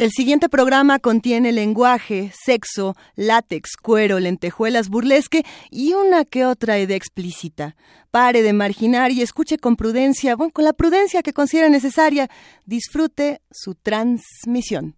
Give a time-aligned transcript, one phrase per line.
[0.00, 6.96] El siguiente programa contiene lenguaje, sexo, látex, cuero, lentejuelas, burlesque y una que otra idea
[6.96, 7.76] explícita.
[8.10, 12.30] Pare de marginar y escuche con prudencia, bueno, con la prudencia que considere necesaria.
[12.64, 14.96] Disfrute su transmisión.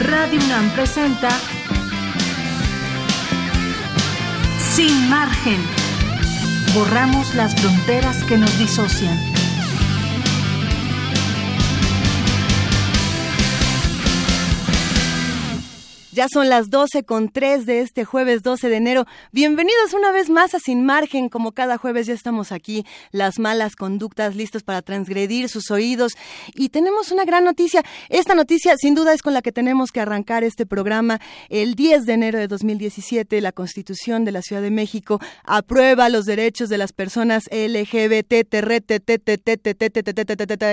[0.00, 1.28] Radio UNAM presenta
[4.74, 5.85] Sin margen
[6.76, 9.35] Borramos las fronteras que nos disocian.
[16.16, 19.04] Ya son las 12 con 3 de este jueves 12 de enero.
[19.32, 21.28] Bienvenidos una vez más a Sin Margen.
[21.28, 26.12] Como cada jueves ya estamos aquí, las malas conductas listos para transgredir sus oídos.
[26.54, 27.84] Y tenemos una gran noticia.
[28.08, 31.20] Esta noticia sin duda es con la que tenemos que arrancar este programa.
[31.50, 36.24] El 10 de enero de 2017, la Constitución de la Ciudad de México aprueba los
[36.24, 38.54] derechos de las personas LGBT,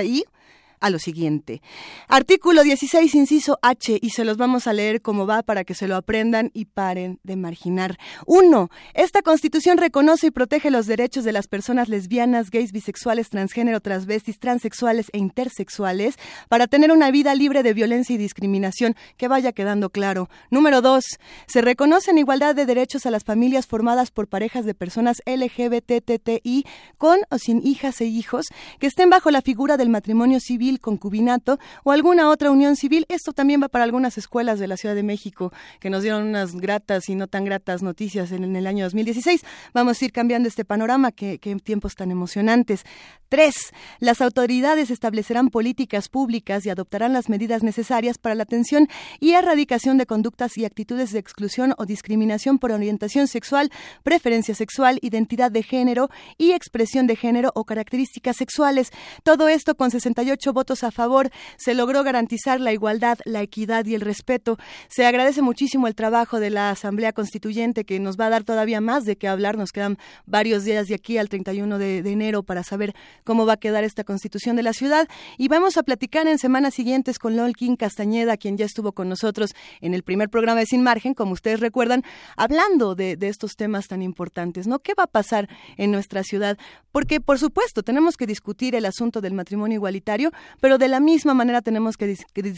[0.04, 0.24] y
[0.84, 1.62] a lo siguiente.
[2.08, 5.88] Artículo 16, inciso H, y se los vamos a leer como va para que se
[5.88, 7.96] lo aprendan y paren de marginar.
[8.26, 13.80] Uno, esta constitución reconoce y protege los derechos de las personas lesbianas, gays, bisexuales, transgénero,
[13.80, 16.16] transvestis, transexuales e intersexuales
[16.50, 20.28] para tener una vida libre de violencia y discriminación, que vaya quedando claro.
[20.50, 21.04] Número dos,
[21.46, 26.66] se reconoce en igualdad de derechos a las familias formadas por parejas de personas LGBTTI
[26.98, 31.58] con o sin hijas e hijos que estén bajo la figura del matrimonio civil concubinato
[31.84, 33.06] o alguna otra unión civil.
[33.08, 36.54] Esto también va para algunas escuelas de la Ciudad de México que nos dieron unas
[36.54, 39.44] gratas y no tan gratas noticias en, el año 2016.
[39.72, 42.84] Vamos a ir cambiando este panorama, que, que tiempos tan emocionantes.
[43.28, 43.54] Tres,
[43.98, 48.88] las autoridades establecerán políticas públicas y adoptarán las medidas necesarias para la atención
[49.18, 53.70] y erradicación de conductas y actitudes de exclusión o discriminación por orientación sexual,
[54.02, 58.90] preferencia sexual, identidad de género y expresión de género o características sexuales.
[59.22, 63.94] Todo esto con 68 votos a favor, se logró garantizar la igualdad, la equidad y
[63.94, 64.56] el respeto.
[64.88, 68.80] Se agradece muchísimo el trabajo de la Asamblea Constituyente que nos va a dar todavía
[68.80, 69.58] más de qué hablar.
[69.58, 72.94] Nos quedan varios días de aquí al 31 de, de enero para saber
[73.24, 75.06] cómo va a quedar esta Constitución de la ciudad.
[75.36, 79.54] Y vamos a platicar en semanas siguientes con Lolkin Castañeda, quien ya estuvo con nosotros
[79.82, 82.02] en el primer programa de Sin Margen, como ustedes recuerdan,
[82.36, 84.78] hablando de, de estos temas tan importantes, ¿no?
[84.78, 86.56] ¿Qué va a pasar en nuestra ciudad?
[86.92, 91.34] Porque, por supuesto, tenemos que discutir el asunto del matrimonio igualitario, pero de la misma
[91.34, 92.16] manera tenemos que,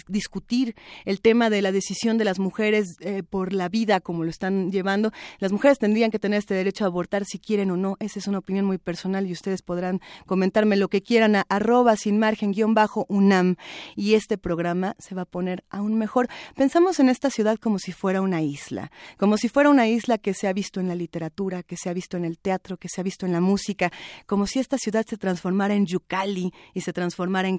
[0.09, 0.75] discutir
[1.05, 4.71] el tema de la decisión de las mujeres eh, por la vida, como lo están
[4.71, 5.13] llevando.
[5.39, 7.97] Las mujeres tendrían que tener este derecho a abortar si quieren o no.
[8.01, 11.97] Esa es una opinión muy personal y ustedes podrán comentarme lo que quieran a arroba
[11.97, 13.57] sin margen guion bajo UNAM.
[13.95, 16.29] Y este programa se va a poner aún mejor.
[16.55, 20.35] Pensamos en esta ciudad como si fuera una isla, como si fuera una isla que
[20.35, 23.01] se ha visto en la literatura, que se ha visto en el teatro, que se
[23.01, 23.91] ha visto en la música,
[24.27, 27.59] como si esta ciudad se transformara en Yucali y se transformara en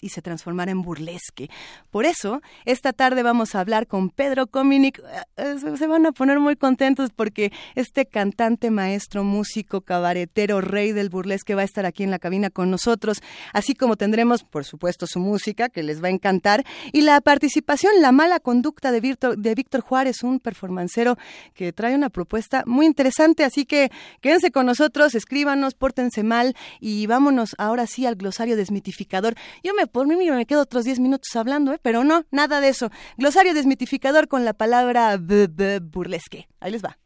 [0.00, 1.50] y se transformara en burlesque.
[1.90, 5.02] Por eso, esta tarde vamos a hablar con Pedro Cominic.
[5.36, 11.10] Eh, se van a poner muy contentos porque este cantante, maestro, músico, cabaretero, rey del
[11.10, 13.22] burlesque va a estar aquí en la cabina con nosotros,
[13.52, 17.92] así como tendremos, por supuesto, su música que les va a encantar y la participación,
[18.00, 21.16] la mala conducta de Víctor, de Víctor Juárez, un performancero
[21.54, 23.90] que trae una propuesta muy interesante, así que
[24.20, 29.34] quédense con nosotros, escríbanos, pórtense mal y vámonos ahora sí al glosario desmitificador.
[29.62, 31.78] Yo me, por mí me quedo otros 10 minutos hablando, ¿eh?
[31.82, 32.90] pero no, nada de eso.
[33.16, 36.48] Glosario desmitificador con la palabra burlesque.
[36.60, 36.98] Ahí les va.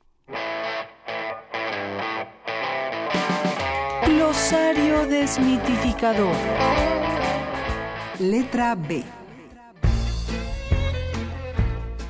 [4.07, 6.35] Glosario desmitificador.
[8.19, 9.05] Letra B.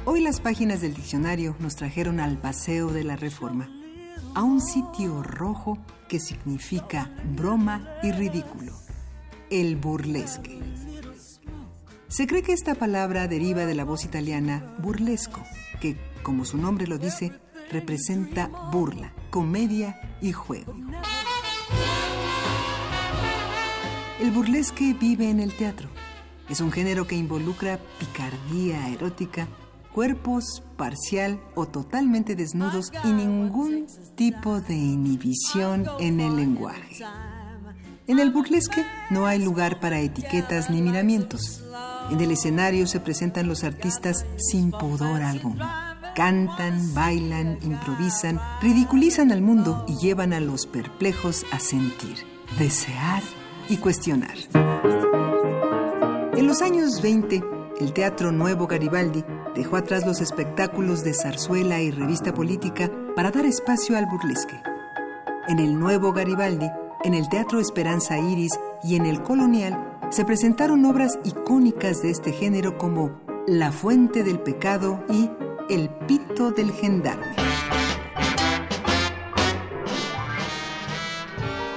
[0.07, 3.71] Hoy las páginas del diccionario nos trajeron al paseo de la reforma,
[4.34, 5.78] a un sitio rojo
[6.09, 8.72] que significa broma y ridículo
[9.50, 10.61] el burlesque.
[12.09, 15.43] Se cree que esta palabra deriva de la voz italiana burlesco,
[15.81, 17.33] que, como su nombre lo dice,
[17.71, 20.75] representa burla, comedia y juego.
[24.21, 25.89] El burlesque vive en el teatro.
[26.48, 29.48] Es un género que involucra picardía erótica,
[29.92, 33.86] cuerpos parcial o totalmente desnudos y ningún
[34.16, 37.04] tipo de inhibición en el lenguaje.
[38.10, 41.62] En el burlesque no hay lugar para etiquetas ni miramientos.
[42.10, 45.65] En el escenario se presentan los artistas sin pudor alguno.
[46.16, 52.16] Cantan, bailan, improvisan, ridiculizan al mundo y llevan a los perplejos a sentir,
[52.59, 53.22] desear
[53.68, 54.34] y cuestionar.
[56.36, 57.45] En los años 20,
[57.78, 59.24] el Teatro Nuevo Garibaldi
[59.54, 64.60] dejó atrás los espectáculos de zarzuela y revista política para dar espacio al burlesque.
[65.47, 66.66] En el Nuevo Garibaldi,
[67.04, 68.52] en el Teatro Esperanza Iris
[68.82, 74.41] y en el Colonial se presentaron obras icónicas de este género como La Fuente del
[74.41, 75.30] Pecado y
[75.68, 77.34] El Pito del Gendarme.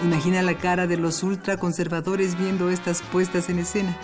[0.03, 3.97] Imagina la cara de los ultraconservadores viendo estas puestas en escena.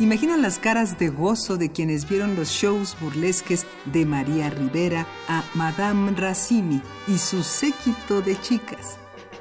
[0.00, 5.44] Imagina las caras de gozo de quienes vieron los shows burlesques de María Rivera a
[5.54, 8.98] Madame Racimi y su séquito de chicas,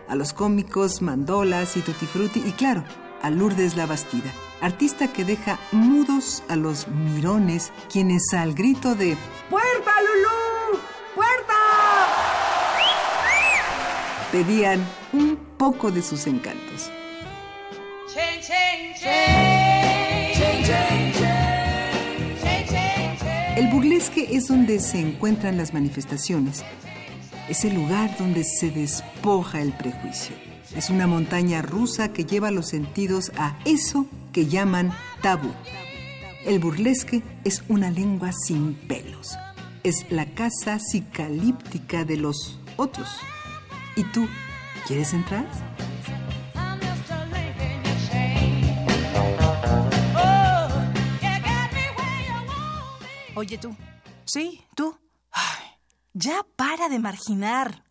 [0.07, 2.83] a los cómicos Mandolas y Tutti Frutti y claro,
[3.21, 9.17] a Lourdes La Bastida, artista que deja mudos a los mirones quienes al grito de
[9.49, 10.79] ¡Puerta, Lulú!
[11.15, 11.53] ¡Puerta!
[14.33, 14.83] pedían
[15.13, 16.89] un poco de sus encantos.
[23.55, 26.63] El burlesque es donde se encuentran las manifestaciones.
[27.49, 30.35] Es el lugar donde se despoja el prejuicio.
[30.75, 35.51] Es una montaña rusa que lleva los sentidos a eso que llaman tabú.
[36.45, 39.37] El burlesque es una lengua sin pelos.
[39.83, 43.09] Es la casa psicalíptica de los otros.
[43.95, 44.27] ¿Y tú
[44.87, 45.45] quieres entrar?
[53.35, 53.75] Oye tú.
[54.25, 55.02] Sí, tú.
[56.15, 57.83] Ya para de marginar.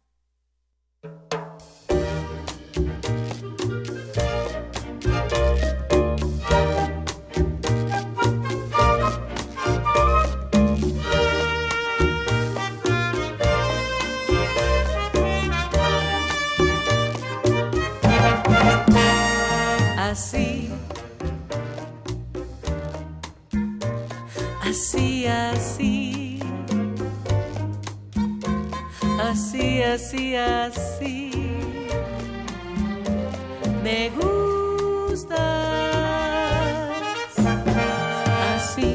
[19.99, 20.71] Así.
[24.61, 25.92] Así, así.
[29.33, 31.31] Así, así, así.
[33.83, 35.39] Me gustas.
[38.55, 38.95] Así.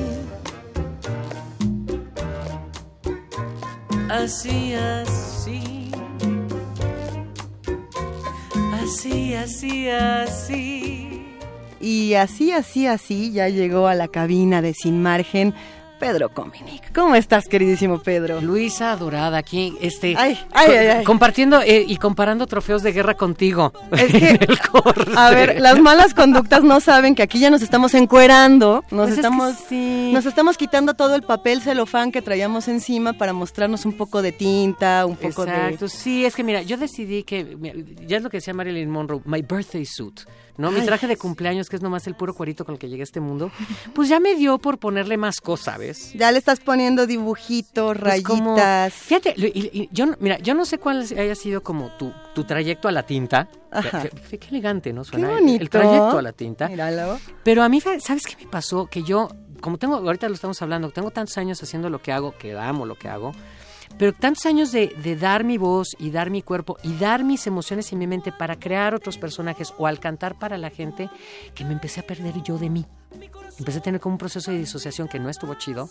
[4.12, 5.92] Así, así.
[8.80, 11.26] Así, así, así.
[11.82, 15.56] Y así, así, así ya llegó a la cabina de Sin Margen
[16.00, 16.94] Pedro Cominic.
[16.94, 18.42] ¿Cómo estás, queridísimo Pedro?
[18.42, 21.04] Luisa adorada aquí, este, Ay, ay, ay, ay.
[21.04, 23.74] compartiendo eh, y comparando trofeos de guerra contigo.
[23.92, 24.40] Es que,
[25.16, 29.10] a ver, las malas conductas no saben que aquí ya nos estamos encuerando, nos Pues
[29.10, 30.12] es que estamos, sí.
[30.14, 34.32] nos estamos quitando todo el papel celofán que traíamos encima para mostrarnos un poco de
[34.32, 37.58] tinta, un poco Exacto, sí, es que mira, yo decidí que,
[38.06, 40.22] ya es lo que decía Marilyn Monroe, my birthday suit,
[40.58, 40.72] ¿no?
[40.72, 40.86] Mi Ay.
[40.86, 43.20] traje de cumpleaños, que es nomás el puro cuerito con el que llegué a este
[43.20, 43.52] mundo,
[43.94, 46.14] pues ya me dio por ponerle más cosas, ¿ves?
[46.14, 48.94] ya le estás poniendo dibujitos, Pues como- rayitas.
[48.94, 52.44] fíjate, y- y yo, no- mira, yo no sé cuál haya sido como tu, tu
[52.44, 53.50] trayecto a la tinta.
[53.72, 54.02] Ajá.
[54.04, 55.04] Qué, qué- qué elegante, ¿no?
[55.04, 55.62] Qué Suena el- bonito.
[55.64, 56.68] el trayecto a la tinta.
[56.70, 57.20] Míralo.
[57.44, 58.88] Pero a mí, ¿sabes qué me pasó?
[58.88, 59.28] Que yo,
[59.62, 62.86] como tengo, ahorita lo estamos hablando, tengo tantos años haciendo lo que hago, que amo
[62.86, 63.34] lo que hago,
[63.98, 67.48] pero tantos años de, de dar mi voz y dar mi cuerpo y dar mis
[67.48, 71.10] emociones y mi mente para crear otros personajes o al cantar para la gente,
[71.56, 72.86] que me empecé a perder yo de mí.
[73.60, 75.90] Empecé a tener como un proceso de disociación que no estuvo chido.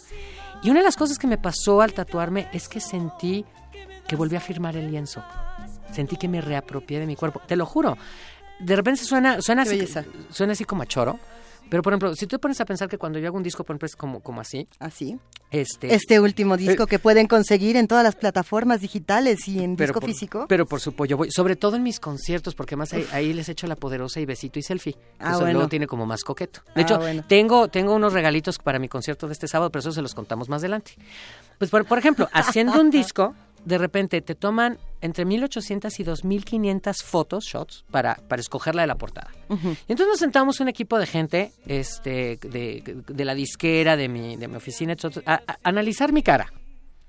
[0.63, 3.45] Y una de las cosas que me pasó al tatuarme es que sentí
[4.07, 5.23] que volví a firmar el lienzo.
[5.93, 7.41] Sentí que me reapropié de mi cuerpo.
[7.47, 7.97] Te lo juro.
[8.61, 9.87] De repente suena, suena, así,
[10.31, 11.19] suena así como a choro.
[11.69, 13.65] Pero, por ejemplo, si tú te pones a pensar que cuando yo hago un disco,
[13.65, 15.19] por ejemplo, es como, como así, Así.
[15.51, 15.95] este...
[15.95, 19.89] Este último disco Eh, que pueden conseguir en todas las plataformas digitales y en pero
[19.89, 20.47] disco por, físico.
[20.49, 23.49] Pero por supuesto, yo voy, sobre todo en mis conciertos, porque más ahí, ahí les
[23.49, 24.97] echo la poderosa y besito y selfie.
[25.19, 25.55] Ah, Eso bueno.
[25.55, 26.61] luego tiene como más coqueto.
[26.75, 27.25] De Ah, hecho, bueno.
[27.27, 30.49] tengo, tengo unos regalitos para mi concierto de este sábado, pero eso se los contamos
[30.49, 30.93] más adelante.
[31.59, 33.35] Pues, por, por ejemplo, haciendo un disco,
[33.67, 38.95] de repente te toman entre 1800 y 2500 fotos, shots, para, para escogerla de la
[38.95, 39.31] portada.
[39.51, 44.37] Y entonces nos sentamos un equipo de gente este, de, de la disquera, de mi,
[44.37, 44.95] de mi oficina,
[45.27, 46.53] a, a analizar mi cara.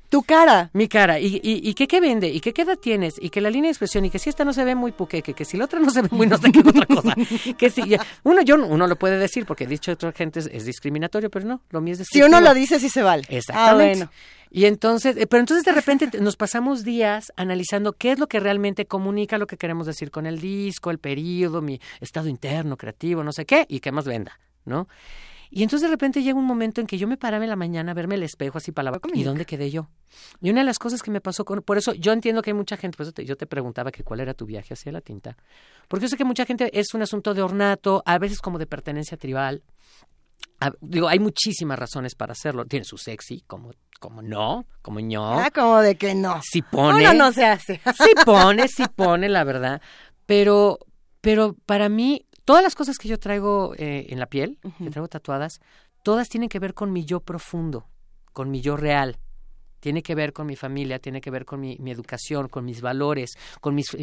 [0.10, 0.70] Tu cara.
[0.72, 3.42] Mi cara, y, y, y qué, qué vende, y qué, qué edad tienes, y que
[3.42, 5.58] la línea de expresión, y que si esta no se ve muy puqueque, que si
[5.58, 7.14] la otra no se ve muy no sé qué otra cosa.
[7.58, 10.50] Que si, ya- uno, yo, uno lo puede decir, porque dicho de otra gente es,
[10.54, 12.28] es discriminatorio, pero no, lo mío es Si descriptivo.
[12.28, 13.24] uno lo dice, sí se vale.
[13.28, 14.04] Exactamente.
[14.04, 14.12] Ah, bueno.
[14.50, 18.28] Y entonces, eh, pero entonces de repente te- nos pasamos días analizando qué es lo
[18.28, 22.78] que realmente comunica lo que queremos decir con el disco, el periodo, mi estado interno,
[22.78, 24.88] creativo, no sé qué, y qué más venda, ¿no?
[25.50, 27.92] Y entonces de repente llega un momento en que yo me paraba en la mañana
[27.92, 29.88] a verme el espejo así para la ¿y dónde quedé yo?
[30.42, 32.54] Y una de las cosas que me pasó con, por eso yo entiendo que hay
[32.54, 35.00] mucha gente, por eso te- yo te preguntaba que cuál era tu viaje hacia la
[35.00, 35.38] tinta,
[35.88, 38.66] porque yo sé que mucha gente es un asunto de ornato, a veces como de
[38.68, 39.64] pertenencia tribal,
[40.60, 42.66] a- digo, hay muchísimas razones para hacerlo.
[42.66, 45.40] Tiene su sexy, como, como no, como ño.
[45.40, 46.42] Ah, como de que no.
[46.44, 47.02] Si pone.
[47.02, 47.82] Uno no se hace.
[47.98, 49.82] Sí pone, sí pone, la verdad.
[50.26, 50.80] Pero,
[51.22, 55.08] Pero para mí, todas las cosas que yo traigo eh, en la piel, que traigo
[55.08, 55.60] tatuadas,
[56.04, 57.88] todas tienen que ver con mi yo profundo,
[58.34, 59.18] con mi yo real.
[59.80, 62.82] Tiene que ver con mi familia, tiene que ver con mi, mi educación, con mis
[62.82, 63.96] valores, con mis...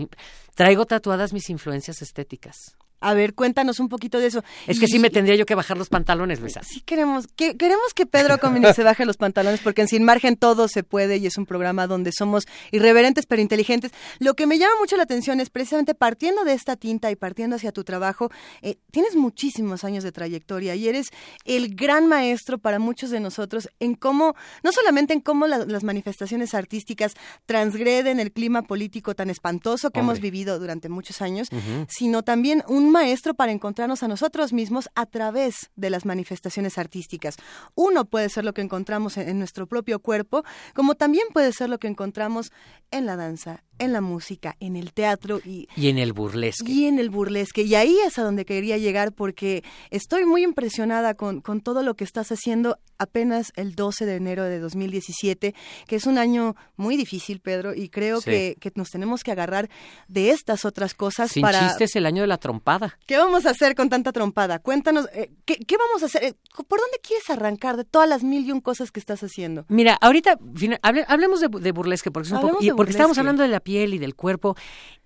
[0.55, 2.77] Traigo tatuadas mis influencias estéticas.
[3.05, 4.43] A ver, cuéntanos un poquito de eso.
[4.67, 6.63] Es que Y- sí me tendría yo que bajar los pantalones, Luisa.
[6.65, 10.37] Sí queremos, que, queremos que Pedro Comini se baje los pantalones porque en Sin Margen
[10.37, 13.93] todo se puede y es un programa donde somos irreverentes pero inteligentes.
[14.21, 17.57] Lo que me llama mucho la atención es precisamente partiendo de esta tinta y partiendo
[17.57, 18.31] hacia tu trabajo,
[18.63, 21.09] eh, tienes muchísimos años de trayectoria y eres
[21.45, 25.85] el gran maestro para muchos de nosotros en cómo, no solamente en cómo la- las
[25.85, 30.31] manifestaciones artísticas transgreden el clima político tan espantoso que hemos Hombre.
[30.31, 31.49] vivido durante muchos años,
[31.89, 37.37] sino también un maestro para encontrarnos a nosotros mismos a través de las manifestaciones artísticas.
[37.75, 41.69] Uno puede ser lo que encontramos en, en nuestro propio cuerpo, como también puede ser
[41.69, 42.53] lo que encontramos
[42.91, 46.71] en la danza, en la música, en el teatro y, Y en el burlesque.
[46.71, 47.63] y en el burlesque.
[47.63, 51.95] Y ahí es a donde quería llegar porque estoy muy impresionada con, con todo lo
[51.95, 55.55] que estás haciendo apenas el 12 de enero de 2017,
[55.87, 58.31] que es un año muy difícil, Pedro, y creo Sí.
[58.31, 59.69] que, que nos tenemos que agarrar
[60.09, 61.69] de estas otras cosas Sin para...
[61.69, 62.99] chistes, el año de la trompada.
[63.07, 64.59] ¿Qué vamos a hacer con tanta trompada?
[64.59, 66.25] Cuéntanos, eh, ¿qué, qué vamos a hacer?
[66.25, 66.35] Eh,
[66.69, 69.65] ¿Por dónde quieres arrancar de todas las mil y un cosas que estás haciendo?
[69.69, 70.39] Mira, ahorita
[70.83, 73.61] hable- hablemos de, de burlesque, porque, es un poco- y- porque estamos hablando de la
[73.61, 74.57] piel y del cuerpo.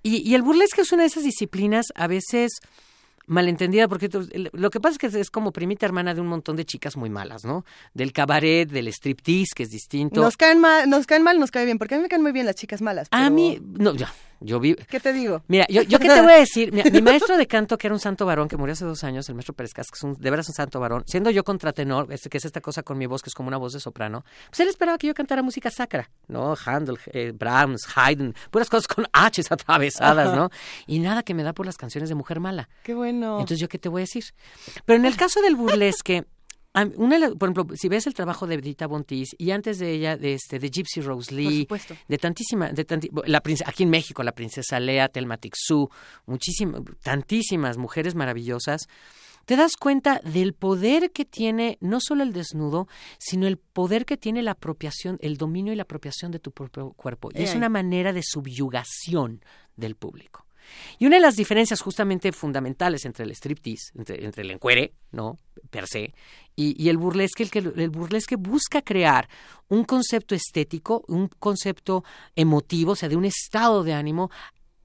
[0.02, 2.52] Y, y el burlesque es una de esas disciplinas a veces
[3.28, 4.10] malentendida, porque
[4.52, 7.10] lo que pasa es que es como primita hermana de un montón de chicas muy
[7.10, 7.64] malas, ¿no?
[7.94, 10.20] Del cabaret, del striptease, que es distinto.
[10.20, 12.32] Nos caen mal, nos caen mal, nos cae bien, porque a mí me caen muy
[12.32, 13.08] bien las chicas malas.
[13.10, 14.06] A mí, no, yo,
[14.40, 14.74] yo vi...
[14.74, 15.42] ¿Qué te digo?
[15.48, 17.94] Mira, yo, yo qué te voy a decir, Mira, mi maestro de canto, que era
[17.94, 20.14] un santo varón, que murió hace dos años, el maestro Pérez Casas, que es un,
[20.14, 23.22] de veras un santo varón, siendo yo contratenor, que es esta cosa con mi voz,
[23.22, 26.10] que es como una voz de soprano, pues él esperaba que yo cantara música sacra,
[26.28, 26.54] ¿no?
[26.64, 30.50] Handel, eh, Brahms, Haydn, puras cosas con H's atravesadas, ¿no?
[30.86, 32.68] Y nada que me da por las canciones de Mujer Mala.
[32.82, 33.40] Qué bueno.
[33.40, 34.24] Entonces, ¿yo qué te voy a decir?
[34.84, 36.24] Pero en el caso del burlesque,
[36.96, 39.92] una de las- por ejemplo, si ves el trabajo de Edita Bontis y antes de
[39.92, 41.66] ella, de, este, de Gypsy Rose Lee,
[42.08, 45.88] de tantísima, de tanti- la aquí en México, la princesa Lea, Telma Tixu,
[46.26, 48.82] muchísimas, tantísimas mujeres maravillosas,
[49.46, 52.86] te das cuenta del poder que tiene no solo el desnudo,
[53.18, 56.92] sino el poder que tiene la apropiación, el dominio y la apropiación de tu propio
[56.92, 57.30] cuerpo.
[57.32, 57.56] Y Eh, es ahí.
[57.56, 59.42] una manera de subyugación
[59.76, 60.44] del público.
[60.98, 65.36] Y una de las diferencias justamente fundamentales entre el striptease, entre, entre el encuere, ¿no?
[65.70, 66.14] Per se,
[66.60, 69.28] y, el burlesque, el que el burlesque busca crear
[69.68, 72.02] un concepto estético, un concepto
[72.34, 74.30] emotivo, o sea, de un estado de ánimo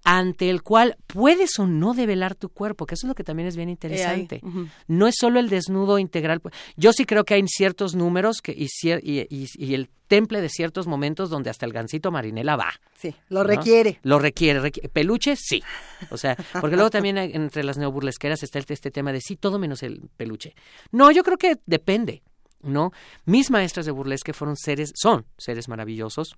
[0.06, 3.48] ante el cual puedes o no develar tu cuerpo, que eso es lo que también
[3.48, 4.42] es bien interesante.
[4.44, 4.68] Ujú.
[4.88, 6.42] No es solo el desnudo integral.
[6.76, 8.68] Yo sí creo que hay ciertos números que, y,
[9.02, 12.70] y, y- y el temple de ciertos momentos donde hasta el gancito marinela va.
[12.96, 13.50] Sí, lo ¿no?
[13.50, 14.00] requiere.
[14.04, 15.64] Lo requiere, requi- Peluche, sí.
[16.12, 19.36] O sea, porque luego también hay- entre las neoburlesqueras está el- este tema de sí,
[19.38, 20.54] todo menos el peluche.
[20.92, 22.22] No, yo creo que depende,
[22.62, 22.92] ¿no?
[23.26, 26.36] Mis maestras de burlesque fueron seres, son seres maravillosos.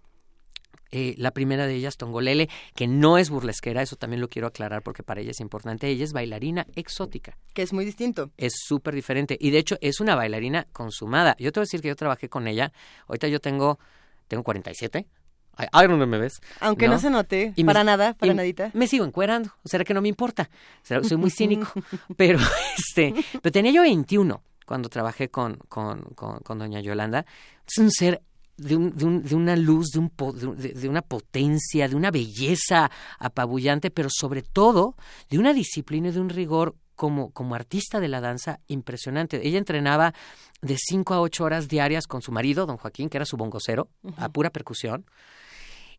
[0.92, 4.82] Eh, la primera de ellas, Tongolele, que no es burlesquera, eso también lo quiero aclarar
[4.84, 5.88] porque para ella es importante.
[5.88, 8.32] Ella es bailarina exótica Que es muy distinto.
[8.38, 9.38] es súper diferente.
[9.40, 11.36] Y de hecho es una bailarina consumada.
[11.40, 12.72] Yo te voy a decir que yo trabajé con ella.
[13.08, 13.80] Ahorita yo tengo,
[14.28, 15.06] tengo 47.
[15.72, 16.42] Ay, ¿dónde me ves?
[16.60, 18.72] Aunque no, se note, Y me- para nada, para y nadita.
[18.74, 19.52] Me sigo encuerando.
[19.64, 20.50] O sea, que no me importa.
[20.84, 21.68] O sea, soy muy cínico.
[22.18, 22.40] pero,
[22.78, 27.26] este, pero tenía yo 21 cuando trabajé con, con, con, con doña Yolanda.
[27.68, 28.22] Es un ser
[28.58, 31.88] de, un, de, un- de una luz, de, un, de, un- de- de una potencia,
[31.88, 34.96] de una belleza apabullante, pero sobre todo
[35.30, 39.46] de una disciplina y de un rigor como, como artista de la danza impresionante.
[39.46, 40.14] Ella entrenaba
[40.62, 43.90] de 5 a 8 horas diarias con su marido, don Joaquín, que era su bongocero,
[44.18, 45.06] a pura percusión.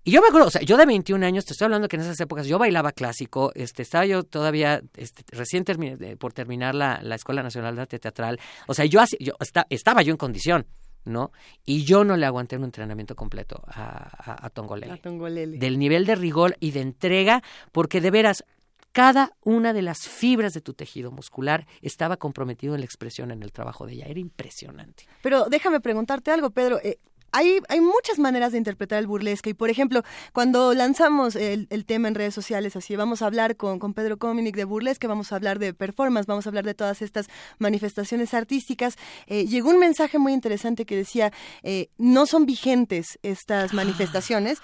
[0.04, 2.02] Y yo me acuerdo, o sea, yo de 21 años, te estoy hablando que en
[2.02, 7.00] esas épocas yo bailaba clásico, este, estaba yo todavía este, recién eh, por terminar la,
[7.02, 8.38] la Escuela Nacional de Arte Teatral.
[8.68, 10.64] O sea, yo, yo esta- estaba yo en condición,
[11.06, 11.32] ¿no?
[11.64, 15.58] Y yo no le aguanté un entrenamiento completo a, a, a Tongolele La Tongolele.
[15.58, 18.44] del nivel de rigor y de entrega, porque de veras
[18.92, 23.42] cada una de las fibras de tu tejido muscular estaba comprometido en la expresión en
[23.42, 24.06] el trabajo de ella.
[24.06, 25.06] Era impresionante.
[25.22, 26.80] Pero déjame preguntarte algo, Pedro.
[26.82, 26.98] Eh,
[27.32, 30.02] hay, hay muchas maneras de interpretar el burlesque y, por ejemplo,
[30.32, 34.18] cuando lanzamos el, el tema en redes sociales, así vamos a hablar con, con Pedro
[34.18, 37.28] Cominic de burlesque, vamos a hablar de performance, vamos a hablar de todas estas
[37.58, 43.72] manifestaciones artísticas, eh, llegó un mensaje muy interesante que decía, eh, no son vigentes estas
[43.72, 44.58] manifestaciones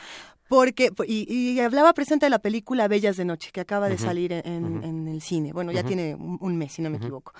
[0.52, 4.34] Porque, y, y hablaba presente de la película Bellas de Noche, que acaba de salir
[4.34, 5.50] en, el cine.
[5.54, 7.32] Bueno, ya tiene un, un mes, si no me equivoco.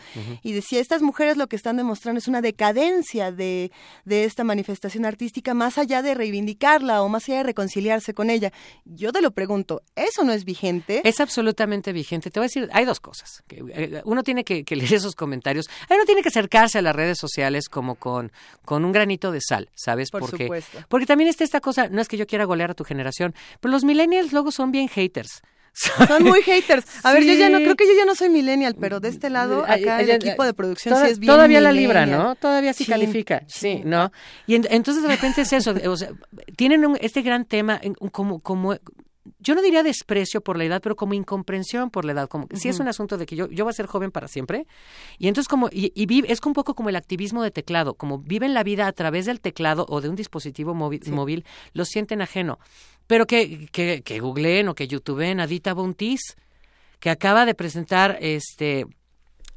[0.43, 3.71] Y decía, estas mujeres lo que están demostrando es una decadencia de,
[4.07, 8.51] de esta manifestación artística, más allá de reivindicarla o más allá de reconciliarse con ella.
[8.87, 11.03] Yo te lo pregunto, ¿eso no es vigente?
[11.05, 12.31] Es absolutamente vigente.
[12.31, 13.45] Te voy a decir, hay dos cosas.
[13.51, 15.69] Eh, Uno tiene que, que leer esos comentarios.
[15.91, 18.33] Uno tiene que acercarse a las redes sociales como con,
[18.65, 20.11] con un granito de sal, ¿sabes?
[20.11, 20.79] Por porque, supuesto.
[20.89, 23.02] porque también está esta cosa, no es que yo quiera golear a tu generación,
[23.61, 25.43] pero los millennials luego son bien haters.
[26.07, 26.85] Son muy haters.
[27.03, 29.31] A ver, yo ya no, creo que yo ya no soy millennial, pero de este
[29.31, 32.05] lado, acá ay, el ay, equipo de producción toda- sí es bien Todavía la libra.
[32.05, 32.35] ¿no?
[32.35, 33.83] Todavía sí, Sí, califica, sí, sí.
[33.83, 34.13] ¿no?
[34.47, 36.11] Y en- entonces de repente es eso, o sea,
[36.59, 38.77] tienen un- este gran tema en- como, como,
[39.43, 42.69] yo no diría desprecio por la edad, pero como incomprensión por la edad, como si
[42.69, 44.67] es un asunto de que yo, yo voy a ser joven para siempre,
[45.19, 48.19] y entonces como, y, y vive- es un poco como el activismo de teclado, como
[48.19, 52.23] viven la vida a través del teclado o de un dispositivo móvil, móvil lo sienten
[52.23, 52.59] ajeno.
[53.07, 56.21] Pero que, que, que googleen o que youtubeen a Dita Bontis,
[57.01, 58.87] que acaba de presentar este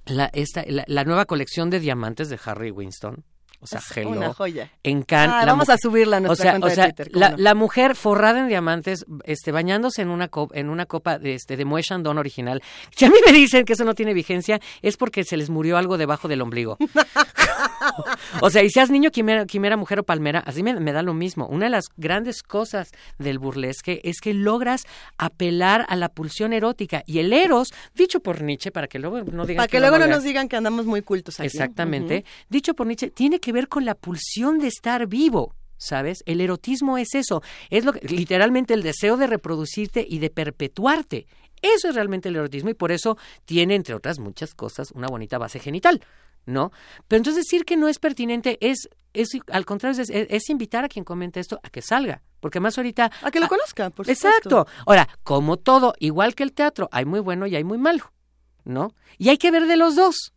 [0.08, 3.24] la, esta, la, la nueva colección de diamantes de Harry Winston.
[3.66, 4.10] O sea, Es hello.
[4.12, 4.72] una joya.
[4.84, 5.36] En Cannes.
[5.42, 7.12] Ah, vamos a subirla a o nuestra sea, cuenta o sea, de Twitter.
[7.12, 7.38] ¿cómo la, no?
[7.38, 11.58] la mujer forrada en diamantes, este, bañándose en una copa, en una copa de este
[11.58, 12.62] de Chandon original.
[12.96, 15.78] Si a mí me dicen que eso no tiene vigencia, es porque se les murió
[15.78, 16.78] algo debajo del ombligo.
[18.42, 21.14] o sea, y seas niño, quimera, quimera, mujer o palmera, así me, me da lo
[21.14, 21.48] mismo.
[21.48, 24.86] Una de las grandes cosas del burlesque es que logras
[25.18, 27.04] apelar a la pulsión erótica.
[27.06, 30.08] Y el eros, dicho por Nietzsche, para que luego no digan Para que luego no
[30.08, 31.48] nos digan que andamos muy cultos aquí.
[31.48, 32.26] Exactamente.
[32.50, 35.56] Dicho por Nietzsche, tiene que ver con la pulsión de estar vivo.
[35.78, 36.24] ¿Sabes?
[36.26, 37.44] El erotismo es eso.
[37.70, 41.28] Es lo que, literalmente el deseo de reproducirte y de perpetuarte.
[41.62, 45.38] Eso es realmente el erotismo y por eso tiene, entre otras muchas cosas, una bonita
[45.38, 46.02] base genital.
[46.46, 46.72] ¿No?
[47.08, 50.90] Pero entonces decir que no es pertinente es, es al contrario, es, es- invitar a
[50.90, 52.22] quien comente esto a que salga.
[52.40, 53.12] Porque más ahorita.
[53.24, 54.28] A que lo ah, conozca, por supuesto.
[54.28, 54.68] Exacto.
[54.86, 58.12] Ahora, como todo, igual que el teatro, hay muy bueno y hay muy malo.
[58.64, 58.94] ¿No?
[59.18, 60.34] Y hay que ver de los dos.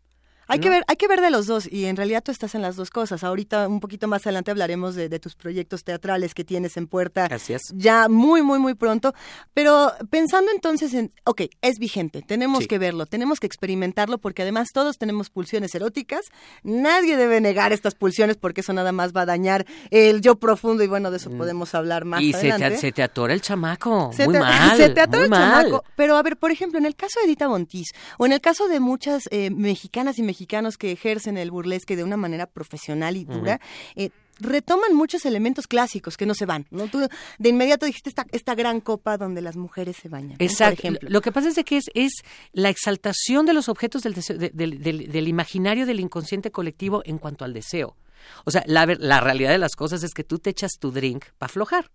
[0.48, 2.62] Hay que ver, hay que ver de los dos y en realidad tú estás en
[2.62, 3.22] las dos cosas.
[3.22, 7.26] Ahorita un poquito más adelante hablaremos de, de tus proyectos teatrales que tienes en puerta
[7.26, 7.62] es.
[7.74, 9.12] ya muy, muy, muy pronto.
[9.54, 12.66] Pero pensando entonces en, ok, es vigente, tenemos Sí.
[12.66, 16.22] que verlo, tenemos que experimentarlo porque además todos tenemos pulsiones eróticas.
[16.62, 20.82] Nadie debe negar estas pulsiones porque eso nada más va a dañar el yo profundo
[20.82, 22.24] y bueno, de eso podemos hablar más Mm.
[22.24, 22.70] y se adelante.
[22.70, 24.10] te, se te atora el chamaco.
[24.14, 24.76] Se muy te, mal.
[24.78, 25.64] se te atora el mal.
[25.66, 25.84] chamaco.
[25.94, 28.66] Pero a ver, por ejemplo, en el caso de Edita Bontis, o en el caso
[28.68, 33.24] de muchas eh, mexicanas y mexicanos que ejercen el burlesque de una manera profesional y
[33.24, 33.60] dura,
[33.96, 36.66] eh, retoman muchos elementos clásicos que no se van.
[36.70, 36.86] ¿no?
[36.88, 37.00] Tú
[37.38, 40.36] de inmediato dijiste esta, esta gran copa donde las mujeres se bañan.
[40.38, 40.44] ¿no?
[40.44, 40.76] Exacto.
[40.76, 41.08] Por ejemplo.
[41.10, 42.12] Lo que pasa es de que es, es
[42.52, 47.02] la exaltación de los objetos del, deseo- de- del, del- del imaginario del inconsciente colectivo
[47.04, 47.96] en cuanto al deseo.
[48.44, 51.24] O sea, la, la realidad de las cosas es que tú te echas tu drink
[51.38, 51.90] para aflojar,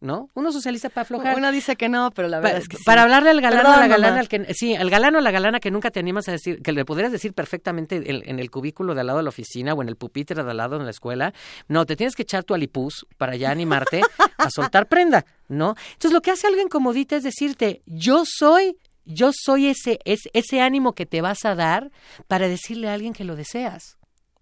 [0.00, 0.28] ¿no?
[0.34, 1.36] Uno socializa para aflojar.
[1.36, 2.84] Uno dice que no, pero la Pa- verdad es que sí.
[2.84, 5.30] Para hablarle al galán o a la galana, al que, sí, al galano o la
[5.30, 8.50] galana que nunca te animas a decir, que le podrías decir perfectamente en, en el
[8.50, 10.84] cubículo de al lado de la oficina o en el pupitre de al lado en
[10.84, 11.34] la escuela.
[11.66, 14.00] No, te tienes que echar tu alipuz para ya animarte
[14.38, 15.74] a soltar prenda, ¿no?
[15.92, 20.28] Entonces lo que hace alguien como Dita es decirte, yo soy, yo soy ese, es-
[20.32, 21.90] ese ánimo que te vas a dar
[22.28, 23.97] para decirle a alguien que lo deseas.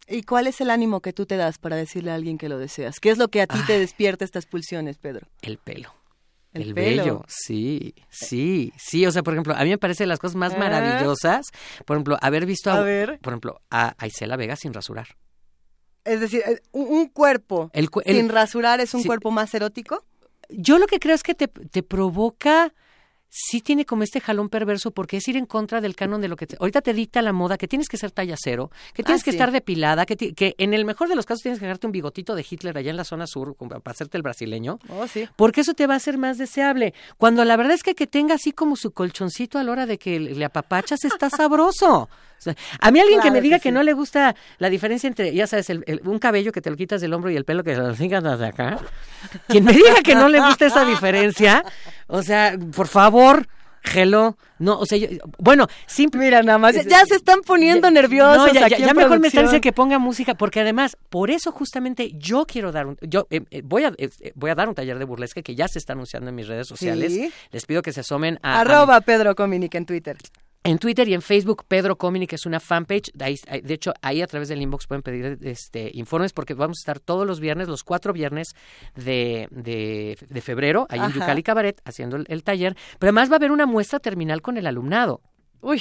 [0.09, 2.59] ¿Y cuál es el ánimo que tú te das para decirle a alguien que lo
[2.59, 3.01] deseas?
[3.01, 5.27] ¿Qué es lo que a ti te despierta estas pulsiones, Pedro?
[5.42, 5.92] El pelo.
[6.53, 7.03] El El, pelo.
[7.03, 9.05] vello, sí, sí, sí.
[9.05, 10.59] O sea, por ejemplo, a mí me parece de las cosas más Ah.
[10.59, 11.47] maravillosas,
[11.85, 13.19] por ejemplo, haber visto A ver.
[13.21, 15.09] por ejemplo, a, a Isela Vega sin rasurar.
[16.05, 19.07] Es decir, eh, un, un cuerpo El sin rasurar es un sí.
[19.09, 20.05] cuerpo más erótico.
[20.49, 22.73] Yo lo que creo es que te, te provoca,
[23.29, 26.37] sí tiene como este jalón perverso porque es ir en contra del canon de lo
[26.37, 29.23] que te- ahorita te dicta la moda, que tienes que ser talla cero, que tienes
[29.23, 29.37] Ah, que sí.
[29.37, 31.93] estar depilada, que, ti- que en el mejor de los casos tienes que darte un
[31.93, 34.79] bigotito de Hitler allá en la zona sur para hacerte el brasileño.
[34.89, 35.29] Oh, sí.
[35.37, 36.95] Porque eso te va a hacer más deseable.
[37.19, 39.99] Cuando la verdad es que que tenga así como su colchoncito a la hora de
[39.99, 42.09] que le apapachas está sabroso.
[42.38, 45.33] O sea, a mí alguien que me diga que no le gusta la diferencia entre,
[45.35, 47.64] ya sabes, el- el- un cabello que te lo quitas del hombro y el pelo
[47.64, 48.79] que te lo sigas desde acá.
[49.49, 51.64] Quien me diga que no le gusta esa diferencia,
[52.07, 53.46] o sea, por favor,
[53.94, 54.37] hello.
[54.59, 56.20] No, o sea, yo- bueno, simple.
[56.20, 59.18] Mira, nada más, ya, ya se están poniendo nerviosos No, ya, aquí ya- en mejor
[59.20, 62.96] me están diciendo que ponga música, porque además, por eso justamente yo quiero dar un,
[63.03, 65.55] yo eh, eh, voy a eh, eh, voy a dar un taller de burlesque que
[65.55, 67.12] ya se está anunciando en mis redes sociales.
[67.12, 67.31] Sí.
[67.53, 70.16] Les pido que se asomen a, a- Arroba Pedro Cominic en Twitter.
[70.66, 73.11] En Twitter y en Facebook Pedro Comini, que es una fanpage.
[73.14, 76.79] De, ahí- de hecho, ahí a través del inbox pueden pedir este informes porque vamos
[76.79, 78.48] a estar todos los viernes, los cuatro viernes
[78.94, 81.09] de, de, de febrero, ahí Ajá.
[81.09, 82.76] en Yucali Cabaret, haciendo el, el taller.
[82.98, 85.20] Pero además va a haber una muestra terminal con el alumnado.
[85.61, 85.81] Uy,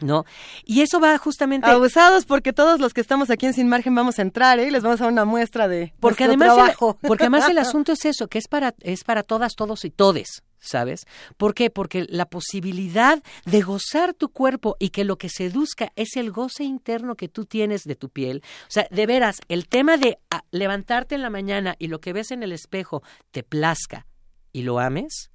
[0.00, 0.24] ¿no?
[0.64, 1.68] Y eso va justamente...
[1.68, 4.68] Abusados porque todos los que estamos aquí en Sin Margen vamos a entrar, ¿eh?
[4.68, 6.98] Y les vamos a dar una muestra de porque además trabajo.
[7.02, 9.90] El, porque además el asunto es eso, que es para, es para todas, todos y
[9.90, 10.42] todes.
[10.58, 11.06] ¿Sabes?
[11.36, 11.70] ¿Por qué?
[11.70, 16.64] Porque la posibilidad de gozar tu cuerpo y que lo que seduzca es el goce
[16.64, 18.42] interno que tú tienes de tu piel.
[18.62, 22.12] O sea, de veras, el tema de ah, levantarte en la mañana y lo que
[22.12, 24.06] ves en el espejo te plazca
[24.52, 25.30] y lo ames,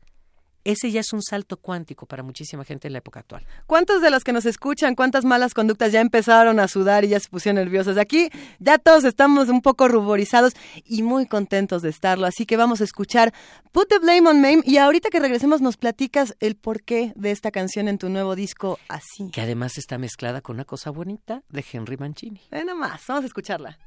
[0.64, 3.46] ese ya es un salto cuántico para muchísima gente en la época actual.
[3.68, 7.20] ¿Cuántos de los que nos escuchan, cuántas malas conductas ya empezaron a sudar y ya
[7.20, 7.98] se pusieron nerviosos?
[7.98, 10.54] Aquí ya todos estamos un poco ruborizados
[10.86, 12.28] y muy contentos de estarlo.
[12.28, 13.34] Así que vamos a escuchar
[13.72, 17.52] Put the Blame on Mame y ahorita que regresemos nos platicas el porqué de esta
[17.52, 19.30] canción en tu nuevo disco así.
[19.32, 22.42] Que además está mezclada con una cosa bonita de Henry Mancini.
[22.52, 23.78] Eh, nada más, vamos a escucharla.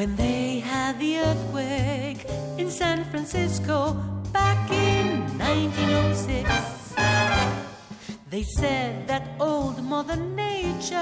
[0.00, 2.24] When they had the earthquake
[2.56, 3.92] in San Francisco
[4.32, 6.94] back in 1906,
[8.30, 10.96] they said that old Mother Nature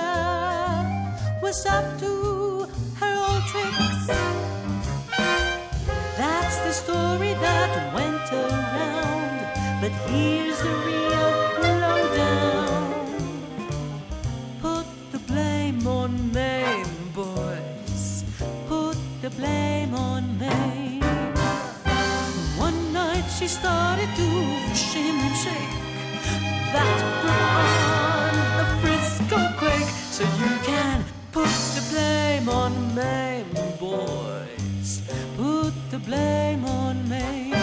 [1.41, 2.67] was up to
[2.99, 4.07] her old tricks.
[6.19, 8.18] That's the story that went
[19.39, 21.03] Put blame on Maine.
[22.59, 25.75] One night she started to shimmy and shake.
[26.75, 29.93] That brought on the Frisco quake.
[30.11, 33.47] So you can put the blame on Maine,
[33.79, 35.03] boys.
[35.37, 37.55] Put the blame on Maine.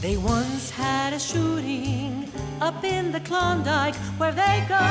[0.00, 4.89] They once had a shooting up in the Klondike where they got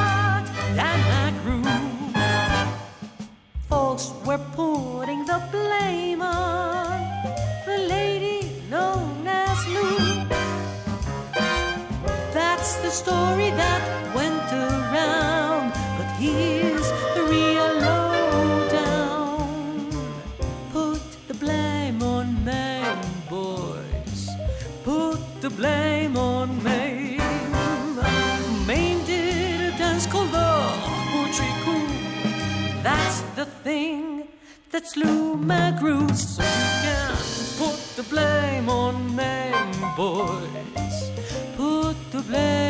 [34.93, 36.09] slew McGrew.
[36.15, 37.15] So you can
[37.61, 41.11] put the blame on Maine, boys.
[41.55, 42.68] Put the blame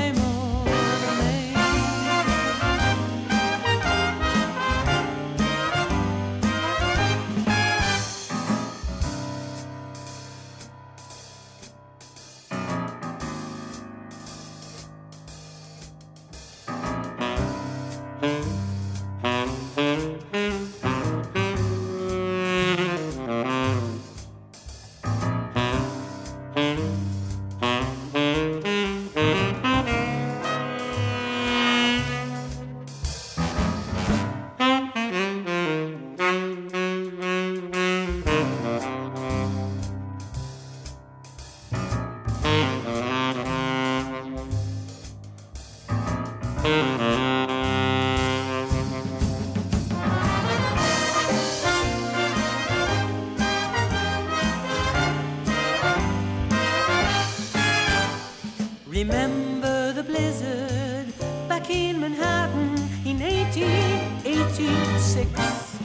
[64.50, 65.78] 1886.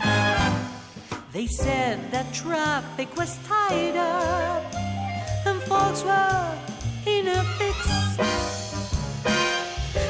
[1.33, 4.65] They said that traffic was tied up
[5.45, 6.51] and folks were
[7.05, 7.77] in a fix.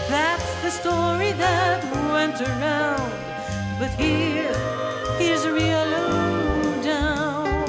[0.08, 3.12] That's the story that went around.
[3.80, 4.54] But here,
[5.18, 7.66] here's a real lowdown.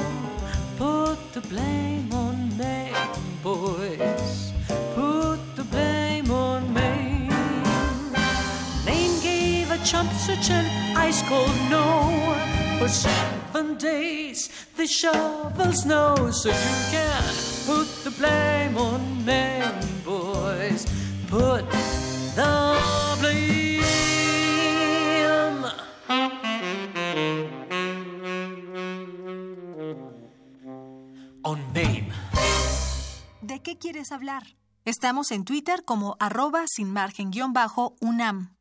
[0.76, 2.94] Put the blame on Maine,
[3.42, 4.15] boys.
[10.46, 12.34] Such an ice cold no.
[12.78, 17.22] For seven days they shovel snow, so you can
[17.66, 19.72] put the blame on Maine,
[20.04, 20.86] boys.
[21.28, 21.64] Put
[22.34, 22.78] the
[23.20, 23.82] blame
[31.42, 32.12] on Maine.
[33.40, 34.42] ¿De qué quieres hablar?
[34.84, 38.55] Estamos en Twitter como arroba sin margen guion bajo UNAM.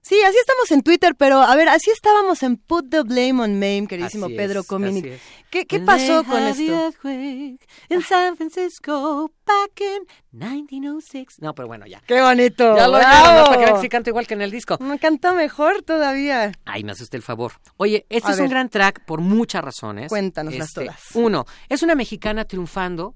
[0.00, 3.54] Sí, así estamos en Twitter, pero a ver, así estábamos en Put the Blame on
[3.54, 5.20] Mame, queridísimo Así Pedro es.
[5.50, 6.62] ¿Qué, qué pasó con esto?
[6.62, 11.40] earthquake in San Francisco back in 1906.
[11.40, 12.00] No, pero bueno, ya.
[12.06, 12.76] ¡Qué bonito!
[12.76, 13.44] Ya lo oyeron, ¿no?
[13.46, 14.78] Para que sí canto igual que en el disco.
[14.80, 16.52] Me canta mejor todavía.
[16.64, 17.52] Ay, me hace usted el favor.
[17.76, 18.50] Oye, este A es un ver.
[18.50, 20.08] gran track por muchas razones.
[20.08, 21.00] Cuéntanoslas Este, todas.
[21.14, 23.14] Uno, es una mexicana triunfando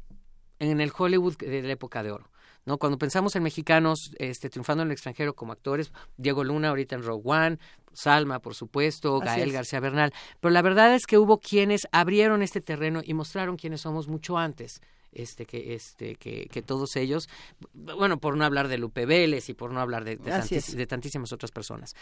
[0.59, 2.29] en el Hollywood de la época de oro.
[2.65, 2.79] ¿No?
[2.79, 7.03] Cuando pensamos en mexicanos este, triunfando en el extranjero como actores, Diego Luna ahorita en
[7.03, 7.59] Rogue One,
[7.93, 9.55] Salma, por supuesto, Así Gael es.
[9.55, 10.13] García Bernal.
[10.41, 14.39] Pero la verdad es que hubo quienes abrieron este terreno y mostraron quiénes somos mucho
[14.39, 14.81] antes.
[15.15, 17.29] Este, que, este, que, que todos ellos,
[17.75, 21.31] bueno, por no hablar de Lupe Vélez y por no hablar de, tantis- de tantísimas
[21.35, 21.93] otras personas.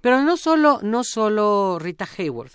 [0.00, 2.54] Pero no solo, no solo Rita Hayworth,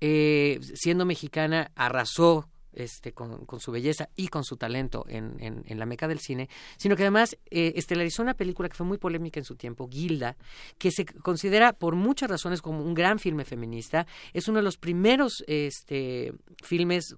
[0.00, 5.62] eh, siendo mexicana, arrasó este, con, con su belleza y con su talento en, en-
[5.66, 8.98] en la meca del cine, sino que además eh, estelarizó una película que fue muy
[8.98, 10.36] polémica en su tiempo, Gilda,
[10.78, 14.06] que se considera por muchas razones como un gran filme feminista.
[14.32, 16.32] Es uno de los primeros este,
[16.62, 17.16] filmes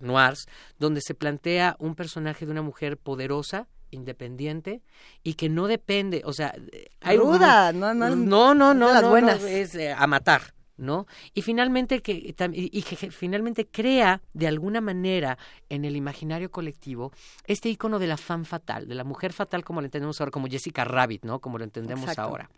[0.00, 0.46] noirs
[0.78, 4.82] donde se plantea un personaje de una mujer poderosa independiente
[5.22, 6.54] y que no depende, o sea,
[7.00, 9.40] hay Ruda, no, no, no, no, no, las no, buenas.
[9.40, 11.06] no, es eh, a matar, ¿no?
[11.34, 15.38] Y finalmente que y que finalmente crea de alguna manera
[15.68, 17.12] en el imaginario colectivo
[17.44, 20.46] este icono de la fan fatal, de la mujer fatal como lo entendemos ahora, como
[20.46, 21.40] Jessica Rabbit, ¿no?
[21.40, 22.22] Como lo entendemos Exacto.
[22.22, 22.50] ahora.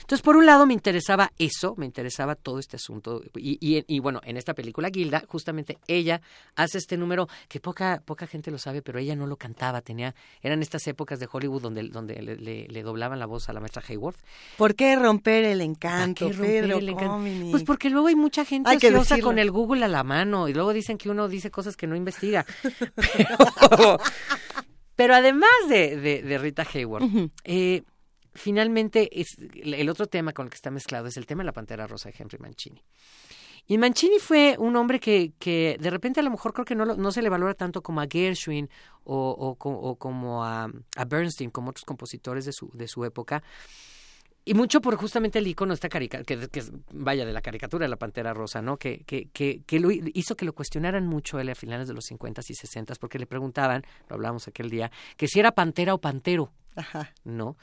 [0.00, 3.22] Entonces, por un lado, me interesaba eso, me interesaba todo este asunto.
[3.36, 6.20] Y, y, y, bueno, en esta película, Gilda, justamente ella
[6.56, 9.80] hace este número que poca, poca gente lo sabe, pero ella no lo cantaba.
[9.80, 13.52] Tenía, eran estas épocas de Hollywood donde, donde le, le- le doblaban la voz a
[13.52, 14.18] la maestra Hayworth.
[14.56, 17.50] ¿Por qué romper el ¿Para encanto, qué romper Pedro el encanto?
[17.50, 20.48] Pues porque luego hay mucha gente Hay que ociosa con el Google a la mano
[20.48, 22.44] y luego dicen que uno dice cosas que no investiga.
[22.96, 23.98] Pero,
[24.96, 27.04] pero además de, de- de Rita Hayworth,
[27.44, 27.82] eh,
[28.34, 31.52] finalmente es, el otro tema con el que está mezclado es el tema de la
[31.52, 32.82] Pantera Rosa de Henry Mancini.
[33.66, 36.84] Y Mancini fue un hombre que, que de repente a lo mejor creo que no,
[36.84, 38.68] no se le valora tanto como a Gershwin
[39.04, 40.64] o, o co- o como a,
[40.96, 43.42] a Bernstein, como otros compositores de su, de su época.
[44.46, 47.86] Y mucho por justamente el icono, esta caricatura, que, que es- vaya de la caricatura
[47.86, 48.76] de la Pantera Rosa, ¿no?
[48.76, 51.94] Que, que, que, que lo hi- hizo que lo cuestionaran mucho él a finales de
[51.94, 55.94] los 50 y 60 porque le preguntaban, lo hablábamos aquel día, que si era pantera
[55.94, 56.52] o pantero.
[56.76, 57.14] Ajá.
[57.24, 57.56] ¿no?